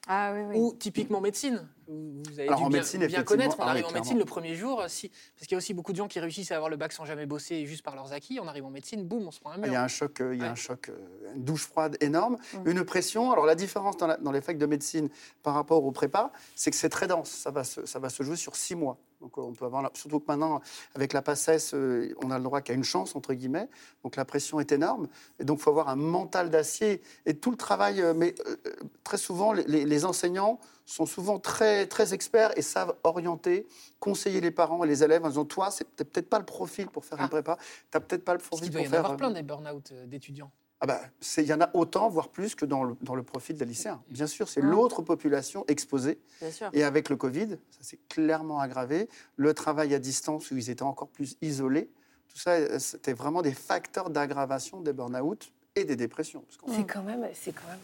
Ah 0.07 0.33
oui, 0.35 0.41
oui. 0.49 0.55
Ou 0.59 0.73
typiquement 0.73 1.19
médecine. 1.21 1.67
Vous 1.87 2.21
avez 2.37 2.47
Alors, 2.47 2.59
dû 2.59 2.65
en 2.65 2.69
bien, 2.69 2.79
médecine, 2.79 2.99
bien 2.99 3.07
effectivement. 3.07 3.25
connaître. 3.25 3.55
On 3.57 3.63
Ah 3.63 3.65
oui, 3.67 3.71
arrive 3.71 3.85
en 3.87 3.91
médecine 3.91 4.19
le 4.19 4.25
premier 4.25 4.53
jour, 4.53 4.81
euh, 4.81 4.87
si, 4.87 5.09
parce 5.09 5.47
qu'il 5.47 5.53
y 5.53 5.55
a 5.55 5.57
aussi 5.57 5.73
beaucoup 5.73 5.93
de 5.93 5.97
gens 5.97 6.07
qui 6.07 6.19
réussissent 6.19 6.51
à 6.51 6.55
avoir 6.57 6.69
le 6.69 6.75
bac 6.77 6.91
sans 6.91 7.05
jamais 7.05 7.25
bosser 7.25 7.65
juste 7.65 7.81
par 7.81 7.95
leurs 7.95 8.11
acquis. 8.13 8.39
On 8.39 8.47
arrive 8.47 8.65
en 8.65 8.69
médecine, 8.69 9.03
boum, 9.07 9.25
on 9.25 9.31
se 9.31 9.39
prend 9.39 9.51
un 9.51 9.55
Il 9.55 9.61
mur. 9.61 9.71
y 9.71 9.75
a 9.75 9.83
un 9.83 9.87
choc, 9.87 10.19
euh, 10.21 10.35
il 10.35 10.39
y 10.39 10.43
a 10.43 10.45
Ouais. 10.47 10.51
un 10.51 10.55
choc, 10.55 10.89
euh, 10.89 11.33
une 11.35 11.43
douche 11.43 11.65
froide 11.65 11.97
énorme, 12.01 12.37
Mm. 12.53 12.69
une 12.69 12.83
pression. 12.83 13.31
Alors 13.31 13.45
la 13.47 13.55
différence 13.55 13.97
dans, 13.97 14.07
la- 14.07 14.17
dans 14.17 14.31
les 14.31 14.41
facs 14.41 14.57
de 14.59 14.65
médecine 14.67 15.09
par 15.41 15.55
rapport 15.55 15.83
aux 15.83 15.91
prépas, 15.91 16.31
c'est 16.55 16.69
que 16.69 16.77
c'est 16.77 16.89
très 16.89 17.07
dense. 17.07 17.29
Ça 17.31 17.49
va, 17.49 17.63
se, 17.63 17.85
ça 17.87 17.97
va 17.97 18.09
se 18.09 18.21
jouer 18.21 18.35
sur 18.35 18.55
six 18.57 18.75
mois. 18.75 18.97
Donc 19.23 19.37
on 19.37 19.53
peut 19.53 19.63
avoir, 19.63 19.81
la- 19.81 19.91
surtout 19.93 20.19
que 20.19 20.25
maintenant 20.27 20.59
avec 20.95 21.13
la 21.13 21.21
Passesse, 21.21 21.73
euh, 21.73 22.13
on 22.21 22.29
a 22.29 22.37
le 22.37 22.43
droit 22.43 22.59
qu'à 22.59 22.73
une 22.73 22.83
chance 22.83 23.15
entre 23.15 23.33
guillemets. 23.33 23.69
Donc 24.03 24.17
la 24.17 24.25
pression 24.25 24.59
est 24.59 24.71
énorme. 24.73 25.07
Et 25.39 25.45
donc 25.45 25.59
il 25.59 25.61
faut 25.63 25.69
avoir 25.69 25.87
un 25.87 25.95
mental 25.95 26.49
d'acier 26.49 27.01
et 27.25 27.33
tout 27.37 27.49
le 27.49 27.55
travail. 27.55 28.01
euh, 28.01 28.13
mais 28.13 28.35
euh, 28.47 28.57
très 29.05 29.15
souvent, 29.17 29.53
les, 29.53 30.05
enseignants 30.05 30.59
sont 30.85 31.05
souvent 31.05 31.39
très 31.39 31.87
très 31.87 32.13
experts 32.13 32.51
et 32.57 32.61
savent 32.61 32.93
orienter, 33.05 33.65
conseiller 34.01 34.41
les 34.41 34.51
parents 34.51 34.83
et 34.83 34.87
les 34.87 35.01
élèves 35.05 35.23
en 35.23 35.29
disant 35.29 35.45
toi, 35.45 35.71
c'est 35.71 35.87
peut-être 35.89 36.29
pas 36.29 36.39
le 36.39 36.45
profil 36.45 36.87
pour 36.87 37.05
faire 37.05 37.17
Ah. 37.21 37.23
une 37.23 37.29
prépa. 37.29 37.57
T'as 37.91 38.01
peut-être 38.01 38.25
pas 38.25 38.33
le 38.33 38.39
profil 38.39 38.65
qu'il 38.65 38.71
doit 38.73 38.81
pour 38.81 38.85
y 38.85 38.87
en 38.89 38.91
faire. 38.91 38.99
avoir 38.99 39.17
plein 39.17 39.31
des 39.31 39.41
burn-out 39.43 39.93
d'étudiants. 40.07 40.51
Ah 40.83 40.85
bah, 40.85 40.99
il 41.37 41.45
y 41.45 41.53
en 41.53 41.61
a 41.61 41.69
autant, 41.73 42.09
voire 42.09 42.27
plus 42.27 42.55
que 42.55 42.65
dans 42.65 42.83
le, 42.83 42.97
dans 43.03 43.15
le 43.15 43.23
profil 43.23 43.55
des 43.55 43.63
lycéens. 43.63 44.01
Bien 44.09 44.27
sûr, 44.27 44.49
c'est 44.49 44.61
Mm. 44.61 44.69
l'autre 44.69 45.01
population 45.01 45.63
exposée. 45.69 46.19
Bien 46.41 46.51
sûr. 46.51 46.69
Et 46.73 46.83
avec 46.83 47.07
le 47.07 47.15
Covid, 47.15 47.51
ça 47.71 47.83
s'est 47.83 47.99
clairement 48.09 48.59
aggravé. 48.59 49.07
Le 49.37 49.53
travail 49.53 49.93
à 49.95 49.99
distance, 49.99 50.51
où 50.51 50.57
ils 50.57 50.69
étaient 50.69 50.83
encore 50.83 51.07
plus 51.07 51.37
isolés, 51.41 51.89
tout 52.27 52.37
ça, 52.37 52.51
euh, 52.51 52.79
c'était 52.79 53.13
vraiment 53.13 53.41
des 53.41 53.53
facteurs 53.53 54.09
d'aggravation 54.09 54.81
des 54.81 54.91
burn-out 54.91 55.53
et 55.77 55.85
des 55.85 55.95
dépressions. 55.95 56.43
C'est 56.67 56.85
quand 56.85 57.03
même. 57.03 57.29
C'est 57.33 57.53
quand 57.53 57.67
même. 57.69 57.79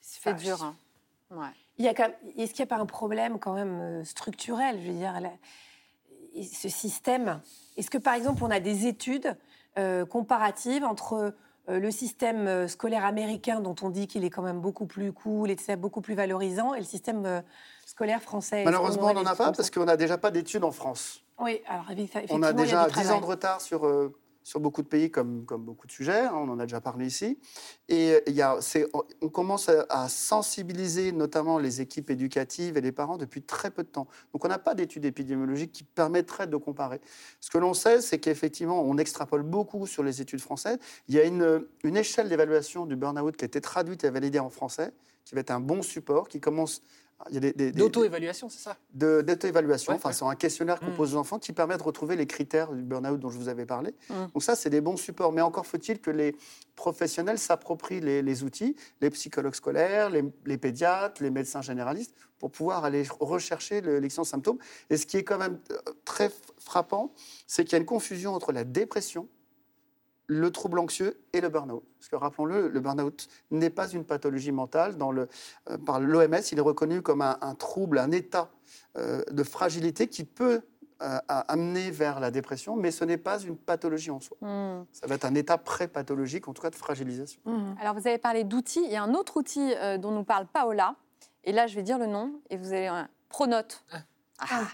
C'est 0.00 0.34
dur. 0.34 0.62
hein. 0.62 0.74
Ouais. 1.30 1.46
Il 1.76 1.84
y 1.84 1.88
a 1.88 1.92
quand 1.94 2.04
même- 2.04 2.16
Est-ce 2.38 2.54
qu'il 2.54 2.62
n'y 2.64 2.68
a 2.70 2.74
pas 2.76 2.80
un 2.82 2.86
problème 2.86 3.38
quand 3.38 3.52
même 3.52 3.78
euh, 3.78 4.04
structurel 4.04 4.80
Je 4.82 4.86
veux 4.90 4.96
dire, 4.96 5.20
la- 5.20 6.42
ce 6.42 6.70
système? 6.70 7.42
Est-ce 7.76 7.90
que 7.90 7.98
par 7.98 8.14
exemple, 8.14 8.42
on 8.42 8.50
a 8.50 8.58
des 8.60 8.86
études 8.86 9.36
euh, 9.78 10.06
comparatives 10.06 10.84
entre 10.84 11.12
euh, 11.14 11.30
le 11.68 11.90
système 11.90 12.46
euh, 12.46 12.68
scolaire 12.68 13.04
américain, 13.04 13.60
dont 13.60 13.76
on 13.82 13.90
dit 13.90 14.06
qu'il 14.06 14.24
est 14.24 14.30
quand 14.30 14.42
même 14.42 14.60
beaucoup 14.60 14.86
plus 14.86 15.12
cool 15.12 15.50
et 15.50 15.52
etc., 15.52 15.76
beaucoup 15.76 16.00
plus 16.00 16.14
valorisant, 16.14 16.74
et 16.74 16.78
le 16.78 16.84
système 16.84 17.24
euh, 17.24 17.40
scolaire 17.86 18.20
français 18.20 18.64
Malheureusement, 18.64 19.08
on 19.10 19.14
n'en 19.14 19.26
a 19.26 19.36
pas 19.36 19.52
parce 19.52 19.70
qu'on 19.70 19.84
n'a 19.84 19.96
déjà 19.96 20.18
pas 20.18 20.30
d'études 20.30 20.64
en 20.64 20.72
France. 20.72 21.22
Oui, 21.38 21.60
alors 21.68 21.90
effectivement, 21.90 22.38
On 22.38 22.42
a 22.42 22.50
il 22.50 22.58
y 22.58 22.62
déjà 22.62 22.88
du 22.88 22.94
10 22.94 23.10
ans 23.10 23.20
de 23.20 23.26
retard 23.26 23.60
sur, 23.60 23.86
euh, 23.86 24.12
sur 24.44 24.60
beaucoup 24.60 24.82
de 24.82 24.88
pays, 24.88 25.10
comme, 25.10 25.44
comme 25.44 25.62
beaucoup 25.62 25.86
de 25.86 25.92
sujets. 25.92 26.20
hein, 26.20 26.32
on 26.34 26.48
en 26.48 26.58
a 26.58 26.64
déjà 26.64 26.80
parlé 26.80 27.06
ici. 27.06 27.38
Et 27.88 28.14
euh, 28.14 28.30
y 28.30 28.42
a, 28.42 28.58
on- 28.92 29.28
commence 29.28 29.68
à, 29.68 29.86
à 29.88 30.08
sensibiliser 30.08 31.12
notamment 31.12 31.58
les 31.58 31.80
équipes 31.80 32.10
éducatives 32.10 32.76
et 32.76 32.80
les 32.80 32.92
parents 32.92 33.16
depuis 33.16 33.42
très 33.42 33.70
peu 33.70 33.82
de 33.82 33.88
temps. 33.88 34.08
Donc 34.32 34.44
on 34.44 34.48
n'a 34.48 34.58
pas 34.58 34.74
d'études 34.74 35.04
épidémiologiques 35.04 35.72
qui 35.72 35.84
permettraient 35.84 36.46
de 36.46 36.56
comparer. 36.56 37.00
Ce 37.40 37.50
que 37.50 37.58
l'on 37.58 37.74
sait, 37.74 38.00
c'est 38.00 38.18
qu'effectivement, 38.18 38.82
on 38.82 38.98
extrapole 38.98 39.42
beaucoup 39.42 39.86
sur 39.86 40.02
les 40.02 40.20
études 40.20 40.40
françaises. 40.40 40.78
Il 41.08 41.14
y 41.14 41.20
a 41.20 41.24
une, 41.24 41.66
une 41.84 41.96
échelle 41.96 42.28
d'évaluation 42.28 42.86
du 42.86 42.96
burn-out 42.96 43.36
qui 43.36 43.44
a 43.44 43.46
été 43.46 43.60
traduite 43.60 44.04
et 44.04 44.10
validée 44.10 44.38
en 44.38 44.50
français, 44.50 44.92
qui 45.24 45.34
va 45.34 45.40
être 45.40 45.50
un 45.50 45.60
bon 45.60 45.82
support, 45.82 46.28
qui 46.28 46.40
commence... 46.40 46.82
Il 47.28 47.34
y 47.34 47.36
a 47.36 47.40
des- 47.40 47.52
des- 47.52 47.72
des- 47.72 47.78
D'auto-évaluation, 47.78 48.48
c'est 48.48 48.62
ça? 48.62 48.76
de- 48.94 49.22
d'auto-évaluation. 49.22 49.92
Ouais, 49.92 49.96
enfin, 49.96 50.08
ouais. 50.08 50.14
c'est 50.14 50.24
un 50.24 50.34
questionnaire 50.34 50.80
qu'on 50.80 50.90
Mm. 50.90 50.96
pose 50.96 51.14
aux 51.14 51.18
enfants 51.18 51.38
qui 51.38 51.52
permet 51.52 51.76
de 51.76 51.82
retrouver 51.82 52.16
les 52.16 52.26
critères 52.26 52.72
du 52.72 52.82
burn-out 52.82 53.18
dont 53.20 53.30
je 53.30 53.38
vous 53.38 53.48
avais 53.48 53.66
parlé. 53.66 53.94
Mm. 54.10 54.14
Donc 54.34 54.42
ça, 54.42 54.56
c'est 54.56 54.70
des 54.70 54.80
bons 54.80 54.96
supports. 54.96 55.32
Mais 55.32 55.40
encore 55.42 55.66
faut-il 55.66 56.00
que 56.00 56.10
les 56.10 56.34
professionnels 56.76 57.38
s'approprient 57.38 58.00
les, 58.00 58.22
les 58.22 58.42
outils, 58.42 58.74
les 59.00 59.10
psychologues 59.10 59.54
scolaires, 59.54 60.10
les, 60.10 60.24
les 60.46 60.58
pédiatres, 60.58 61.22
les 61.22 61.30
médecins 61.30 61.62
généralistes, 61.62 62.14
pour 62.38 62.50
pouvoir 62.50 62.84
aller 62.84 63.04
rechercher 63.20 63.80
le- 63.80 63.98
l'existence 64.00 64.28
de 64.28 64.30
symptômes. 64.32 64.58
Et 64.90 64.96
ce 64.96 65.06
qui 65.06 65.16
est 65.16 65.24
quand 65.24 65.38
même 65.38 65.58
euh, 65.70 65.76
très 66.04 66.30
frappant, 66.58 67.12
c'est 67.46 67.64
qu'il 67.64 67.72
y 67.72 67.76
a 67.76 67.78
une 67.78 67.86
confusion 67.86 68.34
entre 68.34 68.52
la 68.52 68.64
dépression, 68.64 69.28
le 70.26 70.50
trouble 70.50 70.78
anxieux 70.78 71.20
et 71.32 71.40
le 71.40 71.48
burn-out. 71.48 71.84
Parce 71.98 72.08
que 72.08 72.16
rappelons-le, 72.16 72.68
le 72.68 72.80
burn-out 72.80 73.28
n'est 73.50 73.70
pas 73.70 73.88
une 73.88 74.04
pathologie 74.04 74.52
mentale. 74.52 74.96
Dans 74.96 75.12
le, 75.12 75.28
euh, 75.70 75.78
par 75.78 76.00
l'OMS, 76.00 76.40
il 76.52 76.58
est 76.58 76.62
reconnu 76.62 77.02
comme 77.02 77.22
un, 77.22 77.38
un 77.40 77.54
trouble, 77.54 77.98
un 77.98 78.10
état 78.10 78.50
euh, 78.96 79.22
de 79.30 79.42
fragilité 79.42 80.08
qui 80.08 80.24
peut 80.24 80.62
euh, 81.02 81.18
amener 81.26 81.90
vers 81.90 82.20
la 82.20 82.30
dépression, 82.30 82.76
mais 82.76 82.92
ce 82.92 83.04
n'est 83.04 83.16
pas 83.16 83.40
une 83.40 83.56
pathologie 83.56 84.12
en 84.12 84.20
soi. 84.20 84.36
Hmm. 84.40 84.84
Ça 84.92 85.08
va 85.08 85.16
être 85.16 85.24
un 85.24 85.34
état 85.34 85.58
pré-pathologique, 85.58 86.46
en 86.46 86.52
tout 86.52 86.62
cas 86.62 86.70
de 86.70 86.76
fragilisation. 86.76 87.40
Mhm. 87.44 87.74
Alors, 87.80 87.94
vous 87.94 88.06
avez 88.06 88.18
parlé 88.18 88.44
d'outils. 88.44 88.82
Il 88.84 88.92
y 88.92 88.94
a 88.94 89.02
un 89.02 89.14
autre 89.14 89.36
outil 89.36 89.74
euh, 89.74 89.98
dont 89.98 90.12
nous 90.12 90.22
parle 90.22 90.46
Paola. 90.46 90.94
Et 91.42 91.50
là, 91.50 91.66
je 91.66 91.74
vais 91.74 91.82
dire 91.82 91.98
le 91.98 92.06
nom 92.06 92.32
et 92.50 92.56
vous 92.56 92.72
allez. 92.72 92.86
un 92.86 93.08
Pronote. 93.32 93.82
Ah. 94.42 94.46
Ah. 94.50 94.64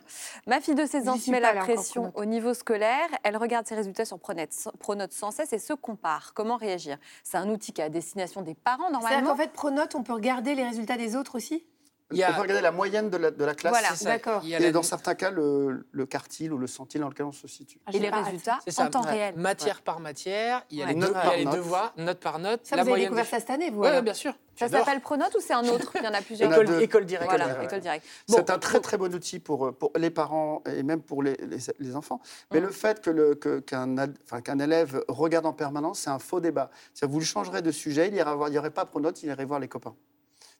Ma 0.46 0.60
fille 0.60 0.74
de 0.74 0.86
16 0.86 1.08
ans 1.08 1.16
se 1.18 1.30
met 1.30 1.40
la 1.40 1.54
pression 1.54 2.12
au 2.14 2.24
niveau 2.24 2.54
scolaire. 2.54 3.08
Elle 3.22 3.36
regarde 3.36 3.66
ses 3.66 3.74
résultats 3.74 4.04
sur 4.04 4.18
Pronote, 4.18 4.50
Pronote 4.78 5.12
sans 5.12 5.30
cesse 5.30 5.52
et 5.52 5.58
se 5.58 5.72
compare. 5.72 6.32
Comment 6.34 6.56
réagir? 6.56 6.98
C'est 7.22 7.36
un 7.36 7.48
outil 7.50 7.72
qui 7.72 7.80
est 7.80 7.84
à 7.84 7.88
destination 7.88 8.42
des 8.42 8.54
parents 8.54 8.88
C'est-à-dire 8.88 9.00
normalement. 9.00 9.30
qu'en 9.30 9.36
fait, 9.36 9.52
Pronote, 9.52 9.94
on 9.94 10.02
peut 10.02 10.12
regarder 10.14 10.54
les 10.54 10.64
résultats 10.66 10.96
des 10.96 11.16
autres 11.16 11.36
aussi? 11.36 11.66
Il 12.10 12.16
y 12.16 12.22
a- 12.24 12.30
On 12.30 12.34
peut 12.36 12.40
regarder 12.40 12.62
la 12.62 12.70
moyenne 12.72 13.10
de 13.10 13.18
la, 13.18 13.30
de 13.30 13.44
la 13.44 13.54
classe. 13.54 13.72
Voilà. 13.72 13.88
D'accord. 14.02 14.42
Et 14.42 14.58
la- 14.58 14.72
dans 14.72 14.82
certains 14.82 15.14
cas, 15.14 15.30
le, 15.30 15.86
le 15.92 16.06
quartile 16.06 16.54
ou 16.54 16.56
le 16.58 16.66
centile 16.66 17.02
dans 17.02 17.10
lequel 17.10 17.26
on 17.26 17.32
se 17.32 17.46
situe. 17.46 17.78
Ah, 17.84 17.90
Et 17.92 17.98
les 17.98 18.08
résultats 18.08 18.58
c'est 18.64 18.70
ça. 18.70 18.86
en 18.86 18.90
temps 18.90 19.02
Ouais. 19.04 19.10
réel. 19.10 19.34
Matière 19.36 19.82
par 19.82 20.00
matière, 20.00 20.64
il 20.70 20.78
y 20.78 20.82
a 20.82 20.86
Ouais. 20.86 20.94
les, 20.94 20.98
Note 20.98 21.10
deux- 21.10 21.14
il 21.14 21.18
y 21.18 21.20
a 21.20 21.22
par 21.28 21.36
les 21.36 21.44
note. 21.44 21.54
devoirs, 21.56 21.92
note 21.98 22.18
par 22.20 22.38
note. 22.38 22.60
Ça, 22.64 22.76
la 22.76 22.84
vous 22.84 22.90
avez 22.92 23.00
découvert 23.02 23.24
des- 23.24 23.30
ça 23.30 23.40
cette 23.40 23.50
année, 23.50 23.68
vous 23.70 23.84
alors 23.84 24.00
bien 24.02 24.14
sûr. 24.14 24.32
Ça 24.58 24.68
s'appelle 24.68 25.00
Pronote 25.00 25.34
ou 25.36 25.40
c'est 25.40 25.52
un 25.54 25.66
autre 25.68 25.92
Il 25.96 26.04
y 26.04 26.08
en 26.08 26.14
a 26.14 26.20
plusieurs. 26.22 26.50
Il 26.50 26.52
y 26.52 26.56
en 26.56 26.60
a 26.60 26.62
École, 26.64 26.82
école 26.82 27.04
directe. 27.06 27.28
Voilà, 27.30 27.44
directe. 27.46 27.64
école 27.64 27.80
directe. 27.80 28.06
C'est 28.28 28.50
un 28.50 28.58
très 28.58 28.80
très 28.80 28.96
bon 28.98 29.14
outil 29.14 29.38
pour, 29.38 29.66
euh, 29.66 29.72
pour 29.72 29.92
les 29.96 30.10
parents 30.10 30.62
et 30.66 30.82
même 30.82 31.00
pour 31.02 31.22
les, 31.22 31.36
les- 31.36 31.58
les 31.78 31.96
enfants. 31.96 32.20
Mais 32.52 32.60
Mm. 32.60 32.64
le 32.64 32.70
fait 32.70 33.00
que 33.00 33.10
le- 33.10 33.34
que- 33.34 33.60
qu'un 33.60 33.94
qu'un 34.42 34.58
élève 34.58 35.04
regarde 35.08 35.46
en 35.46 35.52
permanence, 35.52 36.00
c'est 36.00 36.10
un 36.10 36.18
faux 36.18 36.40
débat. 36.40 36.70
Vous 37.02 37.18
le 37.18 37.24
changerez 37.24 37.62
de 37.62 37.70
sujet, 37.70 38.08
il 38.08 38.14
n'y 38.14 38.58
aurait 38.58 38.70
pas 38.70 38.84
Pronote, 38.84 39.22
il 39.22 39.28
irait 39.28 39.44
voir 39.44 39.60
les 39.60 39.68
copains. 39.68 39.94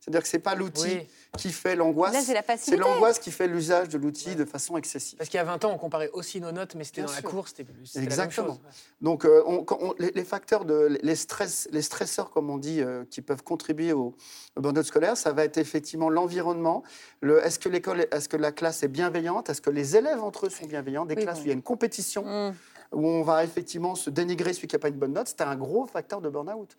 C'est-à-dire 0.01 0.23
que 0.23 0.29
ce 0.29 0.37
n'est 0.37 0.43
pas 0.43 0.55
l'outil 0.55 0.85
Oui, 1.01 1.07
qui 1.37 1.51
fait 1.53 1.77
l'angoisse, 1.77 2.15
Là, 2.15 2.21
c'est 2.23 2.33
la 2.33 2.41
c'est 2.41 2.47
facilité. 2.47 2.77
l'angoisse 2.83 3.19
qui 3.19 3.31
fait 3.31 3.47
l'usage 3.49 3.89
de 3.89 3.99
l'outil 3.99 4.37
de 4.37 4.45
façon 4.45 4.77
excessive. 4.77 5.19
parce 5.19 5.29
qu'il 5.29 5.37
y 5.39 5.41
a 5.41 5.45
20 5.45 5.65
ans, 5.65 5.73
on 5.75 5.79
comparait 5.79 6.09
aussi 6.13 6.41
nos 6.41 6.53
notes, 6.53 6.75
mais 6.77 6.85
c'était 6.85 7.03
dans 7.03 7.11
la 7.13 7.19
sûr. 7.19 7.29
cour, 7.29 7.49
c'était 7.49 7.65
c'était 7.85 7.99
la 7.99 8.01
même 8.01 8.05
Exactement. 8.09 8.47
chose. 8.49 8.61
Donc, 9.01 9.25
euh, 9.25 9.43
on- 9.47 9.65
quand 9.65 9.79
on- 9.81 9.95
les, 9.99 10.13
les 10.13 10.25
facteurs, 10.25 10.65
de, 10.65 10.99
les, 11.03 11.17
stress, 11.17 11.69
les 11.73 11.83
stresseurs, 11.83 12.31
comme 12.31 12.49
on 12.49 12.59
dit, 12.59 12.81
euh, 12.81 13.05
qui 13.11 13.21
peuvent 13.23 13.43
contribuer 13.43 13.93
au, 13.93 14.15
au 14.57 14.61
burn-out 14.61 14.85
scolaire, 14.85 15.17
ça 15.17 15.33
va 15.33 15.45
être 15.45 15.59
effectivement 15.59 16.09
l'environnement. 16.11 16.83
Le, 17.21 17.45
est-ce 17.45 17.59
que 17.59 17.69
l'école, 17.69 18.07
est-ce 18.13 18.29
que 18.29 18.37
la 18.37 18.53
classe 18.53 18.83
est 18.83 18.89
bienveillante 18.89 19.51
Est-ce 19.51 19.61
que 19.61 19.71
les 19.71 19.97
élèves 19.97 20.23
entre 20.23 20.47
eux 20.47 20.51
sont 20.51 20.67
bienveillants 20.67 21.05
Des 21.07 21.17
Oui, 21.17 21.23
classes 21.25 21.37
bon. 21.39 21.43
où 21.43 21.45
il 21.45 21.49
y 21.49 21.53
a 21.53 21.55
une 21.55 21.63
compétition, 21.63 22.25
Mm. 22.25 22.55
où 22.93 23.07
on 23.07 23.23
va 23.23 23.45
effectivement 23.45 23.95
se 23.95 24.09
dénigrer 24.11 24.53
celui 24.55 24.69
qui 24.69 24.75
n'a 24.77 24.81
pas 24.81 24.89
une 24.89 24.95
bonne 24.97 25.13
note, 25.13 25.27
c'est 25.29 25.43
un 25.43 25.57
gros 25.57 25.87
facteur 25.87 26.21
de 26.23 26.29
burn-out. 26.31 26.75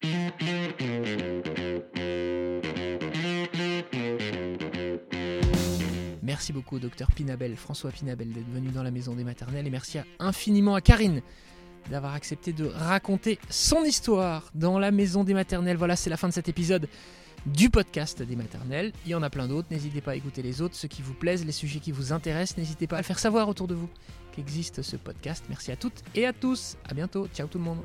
Merci 6.29 6.53
beaucoup 6.53 6.75
au 6.75 6.79
docteur 6.79 7.07
Pinabel, 7.11 7.55
François 7.55 7.89
Pinabel, 7.89 8.31
d'être 8.31 8.51
venu 8.51 8.67
dans 8.69 8.83
la 8.83 8.91
maison 8.91 9.15
des 9.15 9.23
maternelles. 9.23 9.65
Et 9.65 9.71
merci 9.71 9.97
infiniment 10.19 10.75
à 10.75 10.81
Karine 10.81 11.23
d'avoir 11.89 12.13
accepté 12.13 12.53
de 12.53 12.67
raconter 12.67 13.39
son 13.49 13.83
histoire 13.83 14.51
dans 14.53 14.77
la 14.77 14.91
maison 14.91 15.23
des 15.23 15.33
maternelles. 15.33 15.75
Voilà, 15.75 15.95
c'est 15.95 16.11
la 16.11 16.17
fin 16.17 16.27
de 16.27 16.33
cet 16.33 16.47
épisode 16.47 16.87
du 17.47 17.71
podcast 17.71 18.21
des 18.21 18.35
maternelles. 18.35 18.93
Il 19.07 19.11
y 19.11 19.15
en 19.15 19.23
a 19.23 19.31
plein 19.31 19.47
d'autres. 19.47 19.69
N'hésitez 19.71 20.01
pas 20.01 20.11
à 20.11 20.15
écouter 20.15 20.43
les 20.43 20.61
autres, 20.61 20.75
ceux 20.75 20.87
qui 20.87 21.01
vous 21.01 21.15
plaisent, 21.15 21.43
les 21.43 21.51
sujets 21.51 21.79
qui 21.79 21.91
vous 21.91 22.13
intéressent. 22.13 22.59
N'hésitez 22.59 22.85
pas 22.85 22.97
à 22.97 22.99
le 22.99 23.05
faire 23.05 23.17
savoir 23.17 23.49
autour 23.49 23.67
de 23.67 23.73
vous 23.73 23.89
qu'existe 24.31 24.83
ce 24.83 24.97
podcast. 24.97 25.43
Merci 25.49 25.71
à 25.71 25.77
toutes 25.77 26.03
et 26.13 26.27
à 26.27 26.33
tous. 26.33 26.77
À 26.87 26.93
bientôt. 26.93 27.27
Ciao 27.33 27.47
tout 27.47 27.57
le 27.57 27.63
monde. 27.63 27.79